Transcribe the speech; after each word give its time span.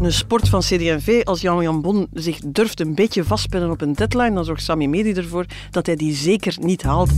een 0.00 0.12
sport 0.12 0.48
van 0.48 0.60
CD&V. 0.60 1.20
Als 1.24 1.40
Jan 1.40 1.62
Jan 1.62 1.80
Bon 1.80 2.06
zich 2.12 2.38
durft 2.46 2.80
een 2.80 2.94
beetje 2.94 3.24
vastpinnen 3.24 3.70
op 3.70 3.80
een 3.80 3.92
deadline, 3.92 4.34
dan 4.34 4.44
zorgt 4.44 4.62
Sami 4.62 4.88
Medi 4.88 5.12
ervoor 5.12 5.46
dat 5.70 5.86
hij 5.86 5.96
die 5.96 6.14
zeker 6.14 6.56
niet 6.60 6.82
haalt. 6.82 7.10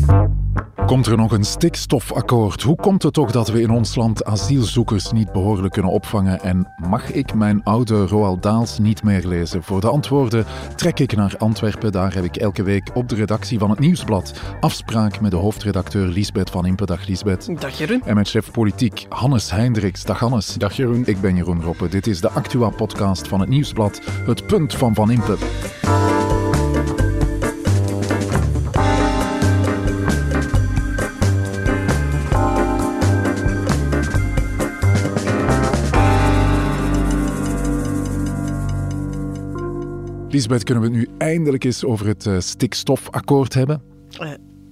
Komt 0.88 1.06
er 1.06 1.16
nog 1.16 1.32
een 1.32 1.44
stikstofakkoord? 1.44 2.62
Hoe 2.62 2.76
komt 2.76 3.02
het 3.02 3.12
toch 3.12 3.30
dat 3.30 3.48
we 3.48 3.60
in 3.60 3.70
ons 3.70 3.94
land 3.94 4.24
asielzoekers 4.24 5.12
niet 5.12 5.32
behoorlijk 5.32 5.72
kunnen 5.72 5.92
opvangen? 5.92 6.40
En 6.40 6.72
mag 6.88 7.12
ik 7.12 7.34
mijn 7.34 7.64
oude 7.64 8.06
Roald 8.06 8.42
Daals 8.42 8.78
niet 8.78 9.02
meer 9.02 9.26
lezen? 9.26 9.62
Voor 9.62 9.80
de 9.80 9.88
antwoorden 9.88 10.44
trek 10.76 10.98
ik 10.98 11.16
naar 11.16 11.34
Antwerpen. 11.38 11.92
Daar 11.92 12.14
heb 12.14 12.24
ik 12.24 12.36
elke 12.36 12.62
week 12.62 12.90
op 12.94 13.08
de 13.08 13.14
redactie 13.14 13.58
van 13.58 13.70
het 13.70 13.78
Nieuwsblad 13.78 14.40
afspraak 14.60 15.20
met 15.20 15.30
de 15.30 15.36
hoofdredacteur 15.36 16.06
Lisbeth 16.06 16.50
van 16.50 16.66
Impe. 16.66 16.86
Dag 16.86 17.06
Lisbeth. 17.06 17.60
Dag 17.60 17.78
Jeroen. 17.78 18.02
En 18.04 18.14
met 18.14 18.28
chef 18.28 18.50
politiek 18.50 19.06
Hannes 19.08 19.50
Hendricks. 19.50 20.04
Dag 20.04 20.18
Hannes. 20.18 20.54
Dag 20.54 20.76
Jeroen. 20.76 21.06
Ik 21.06 21.20
ben 21.20 21.36
Jeroen 21.36 21.62
Roppe. 21.62 21.88
Dit 21.88 22.06
is 22.06 22.20
de 22.20 22.30
Actua-podcast 22.30 23.28
van 23.28 23.40
het 23.40 23.48
Nieuwsblad. 23.48 24.00
Het 24.26 24.46
punt 24.46 24.74
van 24.74 24.94
Van 24.94 25.10
Impe. 25.10 25.36
Lisbeth, 40.30 40.64
kunnen 40.64 40.82
we 40.82 40.90
het 40.90 40.98
nu 40.98 41.08
eindelijk 41.18 41.64
eens 41.64 41.84
over 41.84 42.06
het 42.06 42.26
uh, 42.26 42.38
stikstofakkoord 42.38 43.54
hebben? 43.54 43.82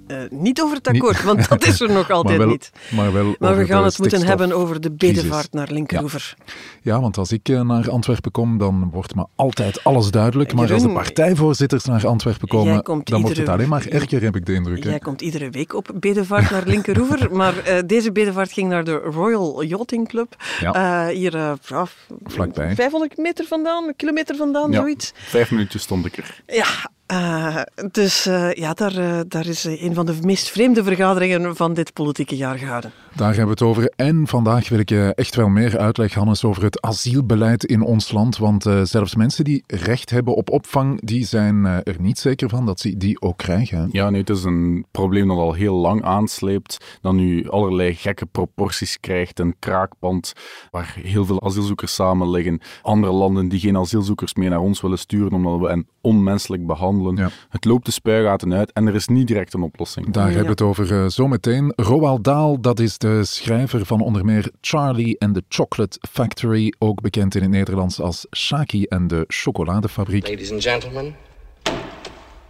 Uh, 0.08 0.22
uh, 0.22 0.30
niet 0.30 0.60
over 0.62 0.76
het 0.76 0.88
akkoord, 0.88 1.16
niet. 1.16 1.24
want 1.24 1.48
dat 1.48 1.66
is 1.66 1.80
er 1.80 1.92
nog 1.92 2.10
altijd 2.18 2.38
maar 2.38 2.46
wel, 2.46 2.54
niet. 2.54 2.70
Maar, 2.90 3.12
wel 3.12 3.34
maar 3.38 3.56
we 3.56 3.66
gaan 3.66 3.84
het 3.84 3.98
moeten 3.98 4.26
hebben 4.26 4.52
over 4.52 4.80
de 4.80 4.90
bedevaart 4.90 5.52
naar 5.52 5.68
Linkeroever. 5.70 6.34
Ja. 6.36 6.52
ja. 6.82 7.00
want 7.00 7.18
als 7.18 7.32
ik 7.32 7.48
naar 7.48 7.90
Antwerpen 7.90 8.30
kom, 8.30 8.58
dan 8.58 8.90
wordt 8.92 9.14
me 9.14 9.26
altijd 9.34 9.84
alles 9.84 10.10
duidelijk. 10.10 10.54
Maar 10.54 10.72
als 10.72 10.82
de 10.82 10.92
partijvoorzitters 10.92 11.84
naar 11.84 12.06
Antwerpen 12.06 12.48
komen, 12.48 12.84
dan 12.84 12.98
iedere, 12.98 13.20
wordt 13.20 13.36
het 13.36 13.48
alleen 13.48 13.68
maar 13.68 13.86
erger, 13.86 14.22
heb 14.22 14.36
ik 14.36 14.46
de 14.46 14.52
indruk. 14.52 14.84
Jij 14.84 14.92
hè? 14.92 14.98
komt 14.98 15.20
iedere 15.20 15.50
week 15.50 15.74
op 15.74 15.90
bedevaart 15.94 16.50
naar 16.50 16.62
Linkeroever, 16.66 17.32
maar 17.36 17.54
uh, 17.54 17.78
deze 17.86 18.12
bedevaart 18.12 18.52
ging 18.52 18.68
naar 18.68 18.84
de 18.84 18.94
Royal 18.94 19.62
Yachting 19.62 20.08
Club. 20.08 20.36
Ja. 20.60 21.06
Uh, 21.08 21.14
hier 21.14 21.36
ja, 21.66 21.86
vlakbij. 22.24 22.74
500 22.74 23.16
meter 23.16 23.44
vandaan, 23.44 23.88
een 23.88 23.96
kilometer 23.96 24.36
vandaan, 24.36 24.70
ja. 24.70 24.76
zoiets. 24.76 25.12
Vijf 25.14 25.50
minuutjes 25.50 25.82
stond 25.82 26.06
ik 26.06 26.16
er. 26.16 26.42
Ja, 26.46 26.90
uh, 27.12 27.62
dus 27.90 28.26
uh, 28.26 28.52
ja, 28.52 28.72
daar, 28.72 28.98
uh, 28.98 29.20
daar 29.28 29.46
is 29.46 29.64
een 29.64 29.94
van 29.94 30.06
de 30.06 30.14
meest 30.22 30.48
vreemde 30.48 30.84
vergaderingen 30.84 31.56
van 31.56 31.74
dit 31.74 31.92
politieke 31.92 32.36
jaar 32.36 32.58
gehouden. 32.58 32.92
Daar 33.14 33.34
hebben 33.34 33.44
we 33.44 33.50
het 33.50 33.62
over. 33.62 33.92
En 33.96 34.26
vandaag 34.26 34.68
wil 34.68 34.78
ik 34.78 34.88
je 34.88 35.12
echt 35.14 35.36
wel 35.36 35.48
meer 35.48 35.78
uitleg, 35.78 36.14
Hannes, 36.14 36.44
over 36.44 36.62
het 36.62 36.80
asielbeleid 36.80 37.64
in 37.64 37.82
ons 37.82 38.12
land. 38.12 38.36
Want 38.36 38.62
zelfs 38.82 39.14
mensen 39.14 39.44
die 39.44 39.64
recht 39.66 40.10
hebben 40.10 40.34
op 40.34 40.50
opvang, 40.50 41.00
die 41.00 41.24
zijn 41.24 41.64
er 41.64 41.96
niet 41.98 42.18
zeker 42.18 42.48
van 42.48 42.66
dat 42.66 42.80
ze 42.80 42.96
die 42.96 43.20
ook 43.20 43.38
krijgen. 43.38 43.88
Ja, 43.92 44.10
nee, 44.10 44.20
het 44.20 44.30
is 44.30 44.44
een 44.44 44.86
probleem 44.90 45.28
dat 45.28 45.36
al 45.36 45.52
heel 45.52 45.74
lang 45.74 46.02
aansleept. 46.02 46.98
Dat 47.00 47.12
nu 47.12 47.48
allerlei 47.48 47.94
gekke 47.94 48.26
proporties 48.26 49.00
krijgt. 49.00 49.38
Een 49.38 49.56
kraakpand 49.58 50.32
waar 50.70 50.96
heel 51.02 51.24
veel 51.24 51.42
asielzoekers 51.42 51.94
samen 51.94 52.30
liggen. 52.30 52.60
Andere 52.82 53.12
landen 53.12 53.48
die 53.48 53.60
geen 53.60 53.76
asielzoekers 53.76 54.34
meer 54.34 54.50
naar 54.50 54.60
ons 54.60 54.80
willen 54.80 54.98
sturen 54.98 55.32
omdat 55.32 55.58
we 55.58 55.68
hen 55.68 55.86
onmenselijk 56.06 56.66
behandelen. 56.66 57.16
Ja. 57.16 57.28
Het 57.48 57.64
loopt 57.64 57.84
de 57.86 57.90
spuigaten 57.92 58.54
uit 58.54 58.72
en 58.72 58.86
er 58.86 58.94
is 58.94 59.06
niet 59.08 59.26
direct 59.26 59.54
een 59.54 59.62
oplossing. 59.62 60.10
Daar 60.10 60.22
Ja. 60.22 60.34
hebben 60.36 60.44
we 60.44 60.50
het 60.50 60.62
over 60.62 60.92
uh, 60.92 61.08
zometeen. 61.08 61.72
Roald 61.76 62.24
Dahl, 62.24 62.60
dat 62.60 62.80
is 62.80 62.98
de 62.98 63.24
schrijver 63.24 63.86
van 63.86 64.00
onder 64.00 64.24
meer 64.24 64.50
Charlie 64.60 65.20
and 65.20 65.34
the 65.34 65.42
Chocolate 65.48 65.98
Factory, 66.10 66.72
ook 66.78 67.00
bekend 67.00 67.34
in 67.34 67.42
het 67.42 67.50
Nederlands 67.50 68.00
als 68.00 68.26
Shaki 68.36 68.84
en 68.84 69.06
de 69.08 69.24
Chocoladefabriek. 69.28 70.28
Ladies 70.28 70.52
and 70.52 70.62
gentlemen, 70.62 71.14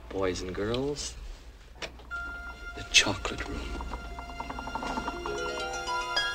boys 0.09 0.43
and 0.47 0.55
girls, 0.57 1.15
the 2.77 2.85
chocolate 2.91 3.43
room. 3.43 4.06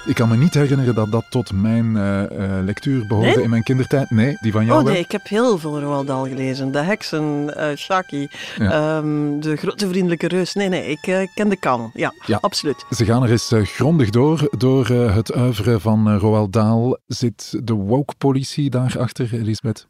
Ik 0.06 0.16
kan 0.16 0.30
me 0.30 0.36
niet 0.38 0.54
herinneren 0.54 0.96
dat 0.96 1.12
dat 1.12 1.26
tot 1.30 1.52
mijn 1.54 1.86
uh, 1.96 2.22
uh, 2.22 2.28
lectuur 2.64 3.08
behoorde 3.08 3.30
Nee? 3.36 3.44
in 3.44 3.50
mijn 3.50 3.64
kindertijd. 3.64 4.10
Nee, 4.10 4.38
die 4.42 4.52
van 4.52 4.66
jou 4.66 4.78
Oh 4.80 4.84
wel? 4.84 4.94
nee, 4.94 5.02
ik 5.02 5.12
heb 5.12 5.28
heel 5.28 5.58
veel 5.58 5.80
Roald 5.80 6.08
Dahl 6.08 6.28
gelezen. 6.28 6.72
De 6.72 6.78
heksen, 6.80 7.54
uh, 7.58 7.76
Shaki, 7.76 8.28
Ja. 8.58 8.98
um, 8.98 9.40
de 9.42 9.56
grote 9.56 9.88
vriendelijke 9.88 10.28
reus. 10.28 10.54
Nee, 10.54 10.70
nee, 10.70 10.86
ik 10.88 11.30
ken 11.36 11.50
de 11.50 11.56
kanon. 11.56 11.90
Ja, 11.94 12.14
Ja. 12.26 12.38
absoluut. 12.42 12.86
Ze 12.92 13.06
gaan 13.06 13.24
er 13.24 13.32
eens 13.32 13.52
grondig 13.64 14.10
door, 14.10 14.50
door 14.58 14.88
het 14.88 15.36
oeuvre 15.38 15.80
van 15.80 16.18
Roald 16.18 16.54
Dahl. 16.54 16.98
Zit 17.08 17.60
de 17.64 17.74
woke-politie 17.74 18.70
daarachter, 18.70 19.30
Elisabeth? 19.34 19.88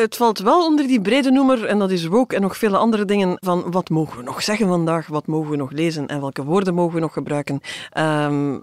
Het 0.00 0.16
valt 0.16 0.38
wel 0.38 0.64
onder 0.66 0.86
die 0.86 1.00
brede 1.00 1.30
noemer, 1.30 1.64
en 1.64 1.78
dat 1.78 1.90
is 1.90 2.06
woke 2.06 2.34
en 2.36 2.42
nog 2.42 2.56
vele 2.56 2.76
andere 2.76 3.04
dingen, 3.04 3.36
van 3.40 3.64
wat 3.70 3.88
mogen 3.88 4.16
we 4.18 4.22
nog 4.24 4.42
zeggen 4.42 4.68
vandaag, 4.68 5.06
wat 5.06 5.26
mogen 5.26 5.50
we 5.50 5.56
nog 5.56 5.70
lezen 5.70 6.06
en 6.06 6.20
welke 6.20 6.44
woorden 6.44 6.74
mogen 6.74 6.94
we 6.94 7.00
nog 7.00 7.12
gebruiken. 7.12 7.60
Um, 7.98 8.60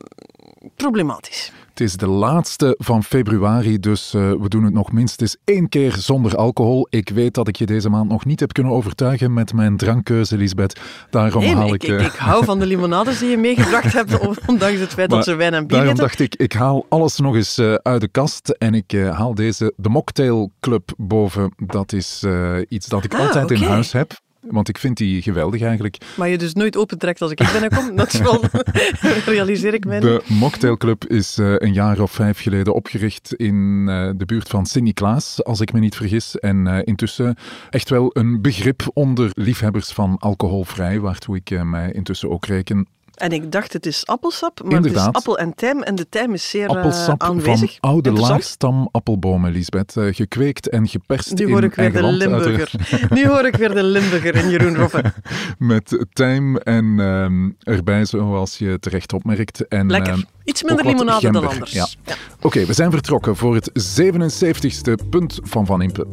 problematisch. 0.76 1.52
Het 1.70 1.84
is 1.84 1.96
de 1.98 2.08
laatste 2.08 2.76
van 2.78 3.04
februari, 3.04 3.80
dus 3.80 4.14
uh, 4.14 4.32
we 4.32 4.50
doen 4.50 4.64
het 4.64 4.74
nog 4.74 4.92
minstens 4.92 5.38
één 5.44 5.70
keer 5.70 5.92
zonder 5.92 6.36
alcohol. 6.36 6.88
Ik 6.90 7.10
weet 7.10 7.34
dat 7.34 7.48
ik 7.48 7.56
je 7.56 7.66
deze 7.66 7.90
maand 7.90 8.10
nog 8.10 8.26
niet 8.26 8.40
heb 8.40 8.54
kunnen 8.54 8.74
overtuigen 8.74 9.34
met 9.34 9.54
mijn 9.54 9.78
drankkeuze, 9.78 10.38
Lisbeth. 10.38 10.80
Daarom 11.10 11.44
nee, 11.44 11.56
haal 11.56 11.74
ik, 11.74 11.84
ik... 11.84 12.00
ik, 12.00 12.06
ik, 12.06 12.16
hou 12.16 12.46
van 12.46 12.60
de 12.60 12.66
limonades 12.66 13.20
die 13.20 13.30
je 13.30 13.38
meegebracht 13.38 13.94
hebt, 13.94 14.20
ondanks 14.48 14.80
het 14.80 14.94
feit 14.94 15.10
maar 15.10 15.18
dat 15.18 15.24
ze 15.28 15.36
wijn 15.36 15.54
en 15.54 15.68
bier 15.68 15.78
Daarom 15.78 15.96
dacht 15.96 16.20
ik, 16.20 16.36
ik 16.36 16.54
haal 16.54 16.86
alles 16.90 17.18
nog 17.18 17.36
eens 17.36 17.60
uh, 17.60 17.74
uit 17.74 18.02
de 18.02 18.08
kast 18.08 18.50
en 18.50 18.74
ik 18.74 18.92
haal 18.92 19.36
deze, 19.36 19.74
de 19.76 19.90
Mocktail 19.90 20.52
Club 20.60 20.94
boven. 20.98 21.54
Dat 21.56 21.94
is 21.94 22.24
iets 22.70 22.88
dat 22.88 23.04
ik 23.04 23.14
ah, 23.14 23.20
altijd 23.20 23.44
okay. 23.44 23.58
in 23.58 23.64
huis 23.64 23.92
heb. 23.92 24.24
Want 24.50 24.70
ik 24.70 24.78
vind 24.78 24.98
die 24.98 25.22
geweldig 25.22 25.62
eigenlijk. 25.62 25.98
Maar 26.18 26.30
je 26.30 26.38
dus 26.38 26.54
nooit 26.54 26.78
opentrekt 26.78 27.22
als 27.22 27.32
ik 27.32 27.40
hier 27.40 27.52
binnenkom. 27.52 27.96
Dat 27.96 28.14
is 28.14 28.20
wel, 28.20 28.44
realiseer 29.36 29.74
ik 29.74 29.86
mij. 29.86 30.00
De 30.00 30.24
Mocktail 30.28 30.78
Club 30.78 31.06
is 31.06 31.38
uh, 31.38 31.54
een 31.58 31.74
jaar 31.74 32.00
of 32.00 32.12
vijf 32.12 32.40
geleden 32.40 32.74
opgericht 32.74 33.34
in 33.34 33.86
uh, 33.88 34.10
de 34.16 34.26
buurt 34.26 34.48
van 34.48 34.66
Sint-Niklaas, 34.66 35.44
als 35.44 35.60
ik 35.60 35.74
me 35.74 35.80
niet 35.80 35.96
vergis. 35.96 36.40
En 36.40 36.66
uh, 36.66 36.78
intussen 36.84 37.36
echt 37.70 37.90
wel 37.90 38.10
een 38.14 38.42
begrip 38.42 38.82
onder 38.94 39.30
liefhebbers 39.34 39.92
van 39.92 40.18
alcoholvrij, 40.20 41.00
waartoe 41.00 41.36
ik 41.36 41.64
mij 41.64 41.92
intussen 41.92 42.30
ook 42.30 42.46
reken. 42.46 42.88
En 43.16 43.32
ik 43.32 43.52
dacht, 43.52 43.74
het 43.74 43.86
is 43.86 44.06
appelsap, 44.06 44.64
maar 44.64 44.72
Inderdaad. 44.74 45.06
het 45.06 45.16
is 45.16 45.22
appel 45.22 45.38
en 45.38 45.56
tijm. 45.56 45.82
En 45.82 45.96
de 45.96 46.10
tijm 46.10 46.34
is 46.34 46.50
zeer 46.50 46.68
Appelsap 46.68 47.22
uh, 47.22 47.28
aanwezig. 47.28 47.78
van 47.80 47.90
oude 47.90 48.12
laagstam 48.12 48.90
appelbomen, 48.92 49.52
Lisbeth. 49.52 49.96
Uh, 49.96 50.14
gekweekt 50.14 50.70
en 50.70 50.88
geperst 50.88 51.34
nu 51.34 51.48
hoor 51.50 51.58
in 51.58 51.64
ik 51.64 51.76
weer 51.76 51.92
de 51.92 52.04
Limburger. 52.04 52.72
nu 53.16 53.28
hoor 53.28 53.46
ik 53.46 53.56
weer 53.56 53.74
de 53.74 53.84
Limburger 53.84 54.36
in 54.36 54.50
Jeroen 54.50 54.76
Roffe. 54.76 55.04
Met 55.58 56.06
tijm 56.14 56.58
en 56.58 56.86
uh, 56.86 57.74
erbij, 57.76 58.06
zoals 58.06 58.58
je 58.58 58.80
terecht 58.80 59.14
opmerkt. 59.14 59.68
En, 59.68 59.92
Lekker. 59.92 60.26
Iets 60.44 60.64
minder 60.64 60.86
limonade 60.86 61.20
gember. 61.20 61.42
dan 61.42 61.52
anders. 61.52 61.72
Ja. 61.72 61.88
ja. 62.04 62.14
Oké, 62.36 62.46
okay, 62.46 62.66
we 62.66 62.74
zijn 62.74 62.92
vertrokken 62.92 63.36
voor 63.36 63.56
het 63.56 63.72
77ste 64.02 65.10
punt 65.10 65.40
van 65.44 65.66
Van 65.66 65.82
Impe. 65.82 66.08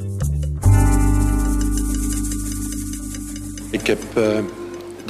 Ik 3.70 3.86
heb 3.86 4.02
uh, 4.18 4.38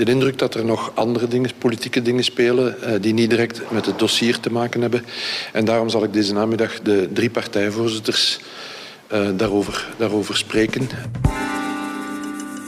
de 0.04 0.10
indruk 0.10 0.38
dat 0.38 0.54
er 0.54 0.64
nog 0.64 0.92
andere 0.94 1.28
dingen, 1.28 1.50
politieke 1.58 2.02
dingen 2.02 2.24
spelen 2.24 2.76
uh, 2.80 2.94
die 3.00 3.12
niet 3.12 3.30
direct 3.30 3.60
met 3.70 3.86
het 3.86 3.98
dossier 3.98 4.40
te 4.40 4.52
maken 4.52 4.80
hebben. 4.80 5.04
En 5.52 5.64
daarom 5.64 5.88
zal 5.88 6.04
ik 6.04 6.12
deze 6.12 6.32
namiddag 6.32 6.80
de 6.80 7.08
drie 7.12 7.30
partijvoorzitters 7.30 8.40
uh, 9.12 9.28
daarover, 9.36 9.88
daarover 9.98 10.36
spreken. 10.36 10.88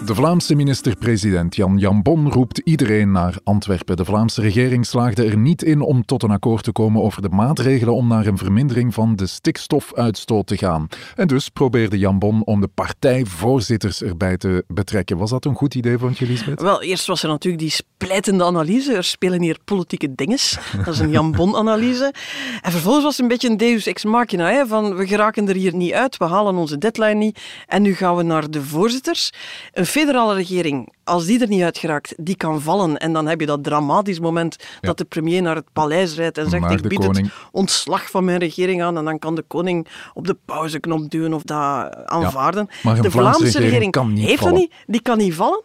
De 0.04 0.14
Vlaamse 0.14 0.54
minister-president 0.54 1.56
Jan 1.56 1.78
Jambon 1.78 2.32
roept 2.32 2.58
iedereen 2.58 3.12
naar 3.12 3.34
Antwerpen. 3.44 3.96
De 3.96 4.04
Vlaamse 4.04 4.40
regering 4.40 4.86
slaagde 4.86 5.24
er 5.24 5.36
niet 5.36 5.62
in 5.62 5.80
om 5.80 6.04
tot 6.04 6.22
een 6.22 6.30
akkoord 6.30 6.64
te 6.64 6.72
komen 6.72 7.02
over 7.02 7.22
de 7.22 7.28
maatregelen 7.28 7.94
om 7.94 8.08
naar 8.08 8.26
een 8.26 8.38
vermindering 8.38 8.94
van 8.94 9.16
de 9.16 9.26
stikstofuitstoot 9.26 10.46
te 10.46 10.56
gaan. 10.56 10.88
En 11.14 11.26
dus 11.26 11.48
probeerde 11.48 11.98
Jambon 11.98 12.44
om 12.44 12.60
de 12.60 12.68
partijvoorzitters 12.74 14.02
erbij 14.02 14.36
te 14.36 14.64
betrekken. 14.68 15.16
Was 15.16 15.30
dat 15.30 15.44
een 15.44 15.54
goed 15.54 15.74
idee, 15.74 15.98
vond 15.98 16.18
je, 16.18 16.26
Lisbeth? 16.26 16.60
Wel, 16.60 16.82
eerst 16.82 17.06
was 17.06 17.22
er 17.22 17.28
natuurlijk 17.28 17.62
die 17.62 17.70
splijtende 17.70 18.44
analyse. 18.44 18.92
Er 18.92 19.04
spelen 19.04 19.42
hier 19.42 19.58
politieke 19.64 20.14
dinges. 20.14 20.58
Dat 20.84 20.94
is 20.94 21.00
een 21.00 21.10
Jambon-analyse. 21.10 22.14
En 22.62 22.70
vervolgens 22.70 23.04
was 23.04 23.12
het 23.12 23.22
een 23.22 23.28
beetje 23.28 23.48
een 23.48 23.56
deus 23.56 23.86
ex 23.86 24.04
machina. 24.04 24.50
Hè, 24.50 24.66
van 24.66 24.96
we 24.96 25.06
geraken 25.06 25.48
er 25.48 25.54
hier 25.54 25.74
niet 25.74 25.92
uit, 25.92 26.16
we 26.16 26.24
halen 26.24 26.54
onze 26.54 26.78
deadline 26.78 27.14
niet. 27.14 27.40
En 27.66 27.82
nu 27.82 27.94
gaan 27.94 28.16
we 28.16 28.22
naar 28.22 28.50
de 28.50 28.62
voorzitters. 28.62 29.32
Een 29.72 29.86
federale 29.94 30.34
regering, 30.34 30.92
als 31.04 31.26
die 31.26 31.40
er 31.40 31.48
niet 31.48 31.62
uit 31.62 31.78
geraakt, 31.78 32.14
die 32.16 32.36
kan 32.36 32.60
vallen. 32.60 32.96
En 32.96 33.12
dan 33.12 33.26
heb 33.26 33.40
je 33.40 33.46
dat 33.46 33.64
dramatisch 33.64 34.20
moment 34.20 34.56
ja. 34.60 34.66
dat 34.80 34.98
de 34.98 35.04
premier 35.04 35.42
naar 35.42 35.56
het 35.56 35.72
paleis 35.72 36.14
rijdt 36.14 36.38
en 36.38 36.50
zegt 36.50 36.62
maar 36.62 36.72
ik 36.72 36.88
bied 36.88 36.98
koning... 36.98 37.26
het 37.26 37.34
ontslag 37.52 38.10
van 38.10 38.24
mijn 38.24 38.38
regering 38.38 38.82
aan. 38.82 38.96
En 38.98 39.04
dan 39.04 39.18
kan 39.18 39.34
de 39.34 39.42
koning 39.42 39.86
op 40.14 40.26
de 40.26 40.36
pauzeknop 40.44 41.10
duwen 41.10 41.34
of 41.34 41.42
dat 41.42 41.56
aanvaarden. 42.04 42.68
Ja, 42.82 42.94
de 42.94 43.10
Vlaamse, 43.10 43.10
Vlaamse 43.10 43.44
regering, 43.44 43.62
regering 43.62 43.92
kan 43.92 44.12
niet 44.12 44.26
heeft 44.26 44.38
vallen. 44.38 44.54
dat 44.54 44.62
niet, 44.62 44.72
die 44.86 45.02
kan 45.02 45.18
niet 45.18 45.34
vallen. 45.34 45.62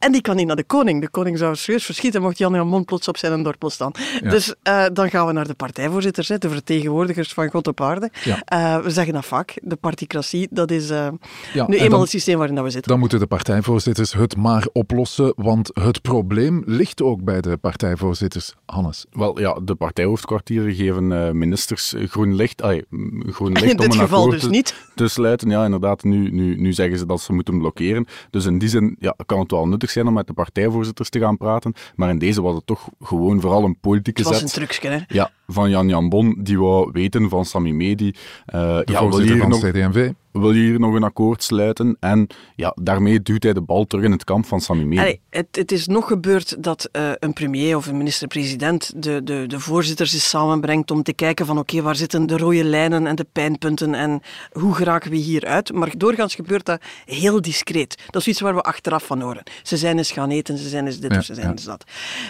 En 0.00 0.12
die 0.12 0.20
kan 0.20 0.36
niet 0.36 0.46
naar 0.46 0.56
de 0.56 0.64
koning. 0.64 1.00
De 1.00 1.08
koning 1.10 1.38
zou 1.38 1.56
serieus 1.56 1.84
verschieten 1.84 2.22
mocht 2.22 2.38
Jan 2.38 2.54
Jan 2.54 2.70
Bon 2.70 2.84
plots 2.84 3.08
op 3.08 3.16
zijn 3.16 3.42
dorpel 3.42 3.70
staan. 3.70 3.92
Dus 4.22 4.54
uh, 4.68 4.84
dan 4.92 5.10
gaan 5.10 5.26
we 5.26 5.32
naar 5.32 5.46
de 5.46 5.54
partijvoorzitters, 5.54 6.28
de 6.28 6.48
vertegenwoordigers 6.48 7.32
van 7.32 7.50
God 7.50 7.66
op 7.66 7.80
aarde. 7.80 8.10
Ja. 8.24 8.42
Uh, 8.52 8.84
we 8.84 8.90
zeggen 8.90 9.12
dat 9.14 9.24
vaak, 9.24 9.58
de 9.62 9.76
particratie, 9.76 10.48
dat 10.50 10.70
is 10.70 10.90
uh, 10.90 10.96
Ja, 10.96 11.08
nu 11.52 11.60
en 11.60 11.72
eenmaal 11.72 11.88
dan- 11.88 12.00
het 12.00 12.08
systeem 12.10 12.36
waarin 12.36 12.54
dat 12.54 12.64
we 12.64 12.70
zitten. 12.70 12.90
Dan 12.90 13.00
moeten 13.00 13.18
de 13.18 13.26
partijvoorzitters 13.26 14.12
het 14.12 14.36
maar 14.36 14.68
oplossen, 14.72 15.32
want 15.36 15.70
het 15.74 16.02
probleem 16.02 16.62
ligt 16.66 17.02
ook 17.02 17.24
bij 17.24 17.40
de 17.40 17.56
partijvoorzitters. 17.56 18.54
Hannes. 18.66 19.06
Wel 19.10 19.40
ja, 19.40 19.58
de 19.62 19.74
partijhoofdkwartieren 19.74 20.74
geven 20.74 21.12
eh, 21.12 21.30
ministers 21.30 21.94
groen 21.98 22.34
licht, 22.34 22.62
mm, 22.62 23.32
groen 23.32 23.52
licht 23.52 23.64
In 23.70 23.70
om 23.70 23.76
dit 23.76 23.94
een 23.94 24.00
geval 24.00 24.28
dus 24.30 24.42
te, 24.42 24.48
niet. 24.48 24.74
te 24.94 25.08
sluiten. 25.08 25.50
Ja, 25.50 25.64
inderdaad, 25.64 26.02
nu, 26.02 26.30
nu, 26.30 26.56
nu 26.60 26.72
zeggen 26.72 26.98
ze 26.98 27.06
dat 27.06 27.20
ze 27.20 27.32
moeten 27.32 27.58
blokkeren. 27.58 28.06
Dus 28.30 28.44
in 28.44 28.58
die 28.58 28.68
zin 28.68 28.96
ja, 28.98 29.14
kan 29.26 29.38
het 29.40 29.50
wel 29.50 29.68
nuttig 29.68 29.89
zijn 29.90 30.06
om 30.06 30.12
met 30.14 30.26
de 30.26 30.32
partijvoorzitters 30.32 31.08
te 31.08 31.18
gaan 31.18 31.36
praten. 31.36 31.72
Maar 31.94 32.10
in 32.10 32.18
deze 32.18 32.42
was 32.42 32.54
het 32.54 32.66
toch 32.66 32.88
gewoon 33.00 33.40
vooral 33.40 33.64
een 33.64 33.76
politieke 33.80 34.20
Het 34.20 34.30
was 34.30 34.42
een 34.42 34.48
zet. 34.48 34.56
trucje, 34.68 34.88
hè. 34.88 34.98
Ja, 35.08 35.30
van 35.46 35.70
Jan 35.70 35.88
Jan 35.88 36.08
Bon, 36.08 36.36
die 36.38 36.58
wou 36.58 36.90
weten 36.92 37.28
van 37.28 37.44
Sami 37.44 37.72
Medi. 37.72 38.14
eh, 38.46 38.60
De 38.60 38.82
ja, 38.92 39.08
wil, 39.08 39.18
hier 39.20 39.38
van 39.38 39.48
nog, 39.48 39.60
CD&V. 39.60 40.10
Wil 40.32 40.52
je 40.52 40.60
hier 40.60 40.80
nog 40.80 40.94
een 40.94 41.02
akkoord 41.02 41.42
sluiten? 41.42 41.96
En 42.00 42.26
ja, 42.56 42.76
daarmee 42.82 43.22
duwt 43.22 43.42
hij 43.42 43.52
de 43.52 43.60
bal 43.60 43.84
terug 43.84 44.04
in 44.04 44.12
het 44.12 44.24
kamp 44.24 44.46
van 44.46 44.60
Sami. 44.60 44.98
Allee, 44.98 45.20
het, 45.30 45.46
het 45.50 45.72
is 45.72 45.86
nog 45.86 46.06
gebeurd 46.06 46.62
dat 46.62 46.88
eh, 46.92 47.10
een 47.18 47.32
premier 47.32 47.76
of 47.76 47.86
een 47.86 47.96
minister-president 47.96 49.02
de, 49.02 49.22
de, 49.24 49.44
de 49.46 49.60
voorzitters 49.60 50.12
eens 50.12 50.28
samenbrengt 50.28 50.90
om 50.90 51.02
te 51.02 51.12
kijken 51.12 51.46
van 51.46 51.58
oké, 51.58 51.82
waar 51.82 51.96
zitten 51.96 52.26
de 52.26 52.36
rode 52.36 52.64
lijnen 52.64 53.06
en 53.06 53.16
de 53.16 53.26
pijnpunten 53.32 53.94
en 53.94 54.20
hoe 54.52 54.74
geraken 54.74 55.10
we 55.10 55.16
hier 55.16 55.46
uit. 55.46 55.72
Maar 55.72 55.92
doorgaans 55.96 56.34
gebeurt 56.34 56.66
dat 56.66 56.80
heel 57.04 57.40
discreet. 57.40 58.02
Dat 58.10 58.20
is 58.20 58.28
iets 58.28 58.40
waar 58.40 58.54
we 58.54 58.60
achteraf 58.60 59.04
van 59.04 59.20
horen. 59.20 59.42
Ze 59.62 59.76
zijn 59.76 59.98
eens 59.98 60.12
gaan 60.12 60.30
eten, 60.30 60.58
ze 60.58 60.68
zijn 60.68 60.86
eens 60.86 61.00
dit 61.00 61.12
Ja, 61.12 61.18
of 61.18 61.24
ze 61.24 61.34
zijn 61.34 61.46
ja. 61.46 61.52
eens 61.52 61.64
dat. 61.64 61.84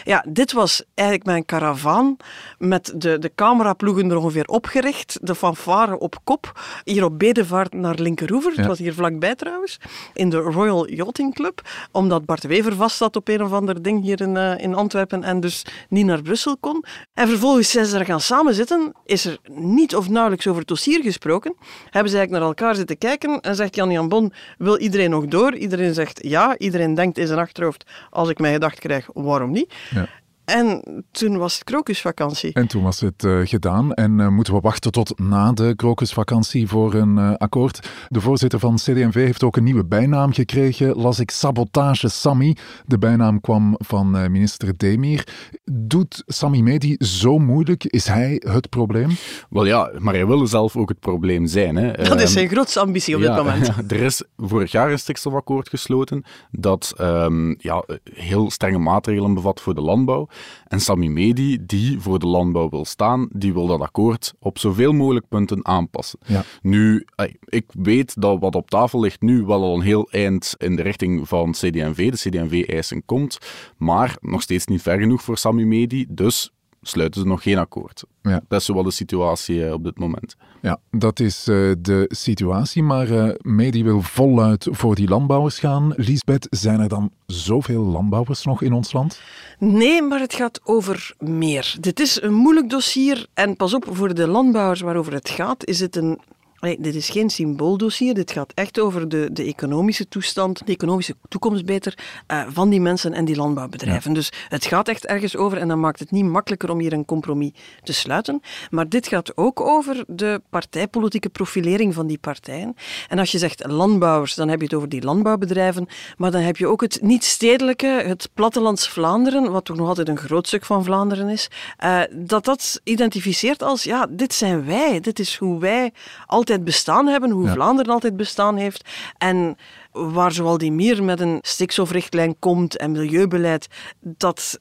Ja, 0.05 0.25
dit 0.29 0.53
was 0.53 0.85
eigenlijk 0.95 1.29
mijn 1.29 1.45
karavaan 1.45 2.17
met 2.59 2.93
de, 2.97 3.19
de 3.19 3.33
cameraploegen 3.35 4.11
er 4.11 4.17
ongeveer 4.17 4.47
opgericht, 4.47 5.19
de 5.23 5.35
fanfare 5.35 5.99
op 5.99 6.19
kop, 6.25 6.61
hier 6.85 7.05
op 7.05 7.19
bedevaart 7.19 7.73
naar 7.73 7.90
Linkeroever. 7.99 8.51
Ja. 8.51 8.57
Het 8.57 8.67
was 8.67 8.79
hier 8.79 8.95
vlakbij 8.95 9.35
trouwens, 9.35 9.79
in 10.15 10.31
de 10.31 10.37
Royal 10.37 10.89
Yachting 10.89 11.35
Club, 11.35 11.61
omdat 11.93 12.25
Bart 12.25 12.43
Wever 12.43 12.75
vast 12.75 12.97
zat 12.97 13.17
op 13.17 13.29
een 13.29 13.43
of 13.43 13.53
ander 13.53 13.83
ding 13.83 14.03
hier 14.03 14.21
in, 14.21 14.37
eh, 14.37 14.59
in 14.59 14.75
Antwerpen 14.75 15.25
en 15.25 15.41
dus 15.41 15.65
niet 15.89 16.07
naar 16.07 16.23
Brussel 16.23 16.57
kon. 16.57 16.85
En 17.15 17.29
vervolgens 17.29 17.71
zijn 17.71 17.87
ze 17.87 17.99
er 17.99 18.05
gaan 18.05 18.21
samenzitten, 18.21 18.93
is 19.05 19.25
er 19.25 19.39
niet 19.53 19.97
of 19.97 20.09
nauwelijks 20.09 20.47
over 20.47 20.59
het 20.59 20.69
dossier 20.69 21.03
gesproken, 21.03 21.55
hebben 21.91 22.11
ze 22.11 22.17
eigenlijk 22.19 22.31
naar 22.31 22.43
elkaar 22.43 22.75
zitten 22.75 22.99
kijken 22.99 23.41
en 23.41 23.55
zegt 23.55 23.75
Jan 23.75 23.91
Jan 23.91 24.09
Bon, 24.09 24.33
wil 24.59 24.79
iedereen 24.79 25.11
nog 25.11 25.27
door? 25.27 25.55
Iedereen 25.55 25.95
zegt 25.95 26.19
ja, 26.23 26.59
iedereen 26.59 26.95
denkt 26.95 27.19
in 27.19 27.27
zijn 27.27 27.39
achterhoofd, 27.39 27.85
als 28.11 28.29
ik 28.29 28.39
mij 28.39 28.53
gedacht 28.53 28.79
krijg, 28.79 29.09
waarom 29.13 29.51
niet? 29.51 29.75
Ja. 29.91 30.09
En 30.51 30.83
toen 31.11 31.39
was 31.39 31.55
het 31.55 31.65
krokusvakantie. 31.65 32.53
En 32.53 32.67
toen 32.67 32.83
was 32.83 33.01
het 33.01 33.25
eh, 33.25 33.41
gedaan 33.43 33.95
en 33.95 34.21
eh, 34.21 34.29
moeten 34.29 34.55
we 34.55 34.61
wachten 34.61 34.93
tot 34.93 35.19
na 35.19 35.53
de 35.53 35.77
krokusvakantie 35.77 36.69
voor 36.69 36.95
een 36.95 37.19
eh, 37.19 37.35
akkoord. 37.37 37.89
De 38.09 38.21
voorzitter 38.21 38.59
van 38.59 38.75
CD&V 38.75 39.15
heeft 39.15 39.43
ook 39.43 39.57
een 39.57 39.65
nieuwe 39.65 39.85
bijnaam 39.85 40.33
gekregen, 40.33 40.97
las 40.97 41.19
ik 41.19 41.31
Sabotage 41.31 42.09
Sammy. 42.09 42.57
De 42.87 42.99
bijnaam 42.99 43.41
kwam 43.41 43.75
van 43.79 44.17
eh, 44.17 44.29
minister 44.29 44.77
Demir. 44.77 45.27
Doet 45.65 46.23
Sammy 46.27 46.61
Medi 46.61 46.97
zo 46.99 47.39
moeilijk? 47.39 47.85
Is 47.85 48.07
hij 48.07 48.43
het 48.45 48.69
probleem? 48.69 49.11
Wel 49.51 49.65
ja, 49.65 49.91
maar 49.99 50.15
hij 50.15 50.27
wil 50.27 50.47
zelf 50.47 50.77
ook 50.77 50.89
het 50.89 51.01
probleem 51.01 51.47
zijn. 51.47 51.77
Hè. 51.77 51.93
Dat 51.93 52.07
is 52.07 52.23
Ehm, 52.23 52.27
zijn 52.27 52.49
grootste 52.49 52.81
ambitie 52.81 53.15
op 53.15 53.21
dit 53.21 53.37
moment. 53.37 53.67
Ja, 53.67 53.75
er 53.97 54.01
is 54.01 54.23
vorig 54.37 54.73
jaar 54.73 54.91
een 54.91 54.99
stikstofakkoord 54.99 55.69
gesloten 55.69 56.25
dat 56.51 56.95
ehm, 56.97 57.55
ja, 57.59 57.85
heel 58.15 58.51
strenge 58.51 58.79
maatregelen 58.79 59.35
bevat 59.35 59.61
voor 59.61 59.75
de 59.75 59.81
landbouw. 59.81 60.29
En 60.67 60.81
Sami 60.81 61.09
Medi, 61.09 61.59
die 61.67 62.01
voor 62.01 62.19
de 62.19 62.27
landbouw 62.27 62.69
wil 62.69 62.85
staan, 62.85 63.29
die 63.33 63.53
wil 63.53 63.67
dat 63.67 63.81
akkoord 63.81 64.35
op 64.39 64.59
zoveel 64.59 64.93
mogelijk 64.93 65.29
punten 65.29 65.67
aanpassen. 65.67 66.19
Ja. 66.27 66.45
Nu, 66.63 67.07
ik 67.45 67.65
weet 67.73 68.21
dat 68.21 68.41
wat 68.41 68.55
op 68.55 68.71
tafel 68.71 69.01
ligt 69.01 69.21
nu 69.21 69.43
wel 69.43 69.63
al 69.63 69.75
een 69.75 69.83
heel 69.83 70.09
eind 70.11 70.55
in 70.59 70.77
de 70.77 70.83
richting 70.83 71.29
van 71.29 71.53
CD&V, 71.53 72.11
de 72.11 72.31
CD&V-eisen 72.31 73.05
komt, 73.05 73.39
maar 73.77 74.17
nog 74.21 74.43
steeds 74.43 74.67
niet 74.67 74.83
ver 74.83 74.99
genoeg 74.99 75.23
voor 75.23 75.39
Sami 75.39 75.65
Medi, 75.65 76.07
dus 76.09 76.53
sluiten 76.83 77.21
ze 77.21 77.27
nog 77.27 77.43
geen 77.43 77.59
akkoord. 77.59 78.05
Ja. 78.23 78.41
Dat 78.49 78.61
is 78.61 78.69
wel 78.69 78.83
de 78.83 78.91
situatie 78.91 79.67
eh, 79.67 79.73
op 79.73 79.85
dit 79.85 79.99
moment. 79.99 80.37
Ja, 80.63 80.79
dat 80.91 81.21
is 81.21 81.49
eh, 81.49 81.73
de 81.79 82.05
situatie, 82.09 82.83
maar 82.83 83.11
eh 83.11 83.35
Medi 83.43 83.85
wil 83.85 84.03
voluit 84.03 84.69
voor 84.71 84.95
die 84.95 85.09
landbouwers 85.09 85.59
gaan. 85.59 85.93
Liesbeth, 85.97 86.47
zijn 86.51 86.81
er 86.81 86.89
dan 86.89 87.11
zoveel 87.27 87.83
landbouwers 87.85 88.45
nog 88.45 88.63
in 88.63 88.73
ons 88.73 88.93
land? 88.93 89.21
Nee, 89.59 90.03
maar 90.03 90.21
het 90.21 90.35
gaat 90.35 90.61
over 90.65 91.15
meer. 91.19 91.77
Dit 91.81 92.01
is 92.01 92.23
een 92.23 92.35
moeilijk 92.35 92.71
dossier 92.71 93.27
en 93.35 93.57
pas 93.57 93.75
op, 93.75 93.87
voor 93.91 94.15
de 94.15 94.27
landbouwers 94.27 94.81
waarover 94.81 95.13
het 95.13 95.29
gaat, 95.29 95.67
is 95.67 95.81
het 95.81 95.97
een... 95.97 96.21
Nee, 96.61 96.77
dit 96.81 96.95
is 96.95 97.09
geen 97.09 97.31
symbooldossier, 97.31 98.15
dit 98.15 98.33
gaat 98.33 98.53
echt 98.55 98.81
over 98.81 99.09
de, 99.09 99.29
de 99.33 99.45
economische 99.45 100.09
toestand, 100.09 100.67
de 100.67 100.73
economische 100.73 101.15
toekomst 101.29 101.65
beter, 101.65 101.99
eh, 102.27 102.43
van 102.49 102.71
die 102.71 102.81
mensen 102.81 103.13
en 103.13 103.25
die 103.25 103.37
landbouwbedrijven. 103.37 104.13
Dus 104.13 104.33
het 104.49 104.67
gaat 104.67 104.89
echt 104.89 105.07
ergens 105.07 105.37
over 105.37 105.59
en 105.59 105.69
dan 105.69 105.81
maakt 105.81 105.99
het 105.99 106.11
niet 106.11 106.25
makkelijker 106.25 106.71
om 106.71 106.79
hier 106.79 106.93
een 106.93 107.05
compromis 107.05 107.53
te 107.83 107.93
sluiten. 107.93 108.41
Maar 108.71 108.89
dit 108.89 109.09
gaat 109.09 109.37
ook 109.37 109.61
over 109.61 110.05
de 110.07 110.43
partijpolitieke 110.51 111.29
profilering 111.29 111.95
van 111.95 112.07
die 112.07 112.19
partijen. 112.19 112.75
En 113.09 113.19
als 113.19 113.33
je 113.33 113.39
zegt 113.39 113.67
landbouwers, 113.67 114.35
dan 114.35 114.49
heb 114.49 114.59
je 114.59 114.65
het 114.65 114.75
over 114.75 114.89
die 114.89 115.03
landbouwbedrijven, 115.03 115.89
maar 116.17 116.31
dan 116.31 116.41
heb 116.41 116.57
je 116.57 116.67
ook 116.67 116.81
het 116.81 116.99
niet-stedelijke, 117.03 117.87
het 117.87 118.29
plattelands 118.35 118.89
Vlaanderen, 118.89 119.53
wat 119.53 119.65
toch 119.65 119.77
nog 119.77 119.89
altijd 119.89 120.09
een 120.09 120.17
groot 120.17 120.47
stuk 120.47 120.65
van 120.65 120.85
Vlaanderen 120.85 121.29
is, 121.29 121.51
eh, 121.77 122.01
dat 122.11 122.45
dat 122.45 122.81
identificeert 122.85 123.63
als, 123.63 123.85
ja, 123.85 124.07
dit 124.11 124.35
zijn 124.35 124.65
wij, 124.65 125.01
dit 125.01 125.19
is 125.19 125.37
hoe 125.37 125.61
wij 125.61 125.93
altijd 126.27 126.49
bestaan 126.59 127.07
hebben, 127.07 127.31
hoe 127.31 127.47
Ja. 127.47 127.53
Vlaanderen 127.53 127.93
altijd 127.93 128.17
bestaan 128.17 128.57
heeft. 128.57 128.85
En 129.19 129.57
waar 129.93 130.33
zowel 130.33 130.59
die 130.59 130.73
Mier 130.73 131.05
met 131.05 131.21
een 131.21 131.39
stikstofrichtlijn 131.43 132.39
komt 132.39 132.77
en 132.77 132.91
milieubeleid, 132.91 133.69
dat 134.01 134.61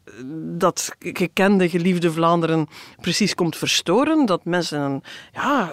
dat 0.58 0.96
gekende, 1.00 1.70
geliefde 1.70 2.12
Vlaanderen 2.12 2.68
precies 3.02 3.36
komt 3.36 3.56
verstoren, 3.56 4.26
dat 4.26 4.46
mensen 4.46 4.80
een, 4.80 5.04
ja, 5.34 5.72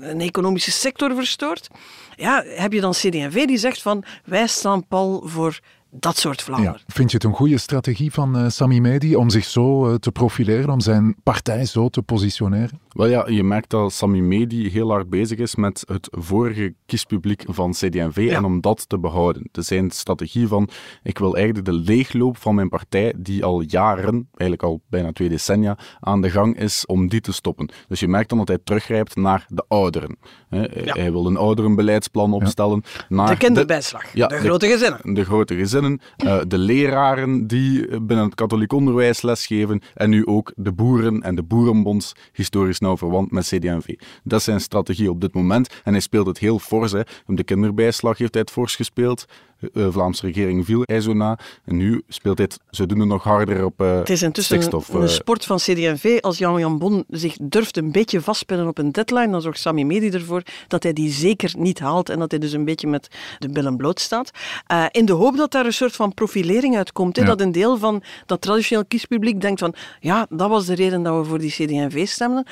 een 0.00 0.20
economische 0.20 0.70
sector 0.70 1.14
verstoort. 1.14 1.68
Ja, 2.16 2.42
heb 2.46 2.72
je 2.72 2.80
dan 2.80 2.92
CD&V 2.92 3.46
die 3.46 3.58
zegt 3.58 3.82
van, 3.82 4.04
wij 4.24 4.46
staan 4.46 4.86
pal 4.86 5.22
voor 5.24 5.60
dat 5.90 6.18
soort 6.18 6.42
Vlaanderen. 6.42 6.80
Ja. 6.86 6.94
Vind 6.94 7.10
je 7.10 7.16
het 7.16 7.26
een 7.26 7.34
goede 7.34 7.58
strategie 7.58 8.12
van 8.12 8.36
eh, 8.36 8.48
Sami 8.48 8.80
Medi 8.80 9.16
om 9.16 9.30
zich 9.30 9.44
zo 9.44 9.88
eh, 9.88 9.94
te 9.94 10.12
profileren, 10.12 10.70
om 10.70 10.80
zijn 10.80 11.16
partij 11.22 11.64
zo 11.64 11.88
te 11.88 12.02
positioneren? 12.02 12.80
Wel 12.90 13.06
ja, 13.06 13.28
je 13.28 13.42
merkt 13.44 13.70
dat 13.70 13.92
Sami 13.92 14.20
Medi 14.22 14.68
heel 14.70 14.90
hard 14.90 15.10
bezig 15.10 15.38
is 15.38 15.54
met 15.54 15.82
het 15.86 16.08
vorige 16.10 16.74
kiespubliek 16.86 17.44
van 17.46 17.70
CD&V 17.72 18.16
Ja. 18.30 18.36
en 18.36 18.44
om 18.44 18.60
dat 18.60 18.88
te 18.88 18.98
behouden. 18.98 19.42
Het 19.42 19.56
is 19.56 19.66
zijn 19.66 19.90
strategie 19.90 20.48
van, 20.48 20.68
ik 21.02 21.18
wil 21.18 21.36
eigenlijk 21.36 21.66
de 21.66 21.72
leegloop 21.72 22.36
van 22.36 22.54
mijn 22.54 22.68
partij, 22.68 23.14
die 23.16 23.44
al 23.44 23.60
jaren, 23.60 24.28
eigenlijk 24.34 24.62
al 24.62 24.80
bijna 24.88 25.12
twee 25.12 25.28
decennia, 25.28 25.78
aan 26.00 26.20
de 26.20 26.30
gang 26.30 26.58
is, 26.58 26.86
om 26.86 27.08
die 27.08 27.20
te 27.20 27.32
stoppen. 27.32 27.68
Dus 27.88 28.00
je 28.00 28.08
merkt 28.08 28.28
dan 28.28 28.38
dat 28.38 28.48
hij 28.48 28.58
teruggrijpt 28.64 29.16
naar 29.16 29.44
de 29.48 29.64
ouderen. 29.68 30.16
Ja. 30.50 30.66
Hij 30.84 31.12
wil 31.12 31.26
een 31.26 31.36
ouderenbeleidsplan 31.36 32.32
opstellen. 32.32 32.82
Naar 33.08 33.28
De 33.28 33.36
kinderbijslag, 33.36 34.10
de- 34.10 34.28
grote 34.28 34.66
gezinnen. 34.66 35.14
de 35.14 35.24
grote 35.24 35.54
gezinnen, 35.56 36.00
eh, 36.16 36.38
de 36.46 36.58
leraren 36.58 37.46
die 37.46 37.86
binnen 38.00 38.24
het 38.24 38.34
katholiek 38.34 38.72
onderwijs 38.72 39.22
lesgeven 39.22 39.80
en 39.94 40.10
nu 40.10 40.26
ook 40.26 40.52
de 40.56 40.72
boeren 40.72 41.22
en 41.22 41.34
de 41.34 41.42
boerenbonds, 41.42 42.12
historisch 42.32 42.78
nauw 42.80 42.96
verwant 42.96 43.30
met 43.30 43.44
CD&V. 43.44 43.94
Dat 44.24 44.38
is 44.38 44.44
zijn 44.44 44.60
strategie 44.60 45.10
op 45.10 45.20
dit 45.20 45.34
moment 45.34 45.80
en 45.84 45.92
hij 45.92 46.00
speelt 46.00 46.26
het 46.26 46.38
heel 46.38 46.58
fors. 46.58 46.92
Hè. 46.92 47.00
De 47.26 47.44
kinderbijslag 47.44 48.18
heeft 48.18 48.32
hij 48.32 48.42
het 48.42 48.50
fors 48.50 48.76
gespeeld. 48.76 49.26
De 49.72 49.92
Vlaamse 49.92 50.26
regering 50.26 50.64
viel 50.64 50.82
hij 50.84 51.00
zo 51.00 51.12
na. 51.12 51.38
En 51.64 51.76
nu 51.76 52.02
speelt 52.08 52.38
hij 52.38 52.46
het 52.50 52.60
zodoende 52.70 53.04
nog 53.04 53.22
harder 53.22 53.64
op 53.64 53.80
eh 53.80 53.98
Het 53.98 54.10
is 54.10 54.22
intussen 54.22 54.56
stikstof. 54.56 54.88
een, 54.88 54.96
een 54.96 55.06
eh. 55.06 55.08
sport 55.08 55.44
van 55.44 55.56
CD&V. 55.56 56.18
Als 56.20 56.38
Jan 56.38 56.58
Jan 56.58 56.78
Bon 56.78 57.04
zich 57.08 57.36
durft 57.40 57.76
een 57.76 57.92
beetje 57.92 58.20
vastpinnen 58.20 58.68
op 58.68 58.78
een 58.78 58.92
deadline, 58.92 59.30
dan 59.30 59.42
zorgt 59.42 59.58
Sami 59.58 59.84
Medi 59.84 60.10
ervoor 60.10 60.42
dat 60.68 60.82
hij 60.82 60.92
die 60.92 61.10
zeker 61.10 61.52
niet 61.56 61.78
haalt 61.78 62.08
en 62.08 62.18
dat 62.18 62.30
hij 62.30 62.40
dus 62.40 62.52
een 62.52 62.64
beetje 62.64 62.86
met 62.86 63.08
de 63.38 63.48
billen 63.48 63.76
bloot 63.76 64.00
staat. 64.00 64.30
Eh, 64.66 64.84
in 64.90 65.04
de 65.04 65.12
hoop 65.12 65.36
dat 65.36 65.50
daar 65.50 65.66
een 65.66 65.72
soort 65.72 65.96
van 65.96 66.14
profilering 66.14 66.76
uitkomt. 66.76 67.16
Ja. 67.16 67.24
Dat 67.24 67.40
een 67.40 67.52
deel 67.52 67.78
van 67.78 68.02
dat 68.26 68.40
traditioneel 68.40 68.84
kiespubliek 68.84 69.40
denkt 69.40 69.60
van 69.60 69.74
ja, 70.00 70.26
dat 70.30 70.48
was 70.48 70.66
de 70.66 70.74
reden 70.74 71.02
dat 71.02 71.16
we 71.16 71.24
voor 71.24 71.38
die 71.38 71.50
CD&V 71.50 72.08
stemden. 72.08 72.46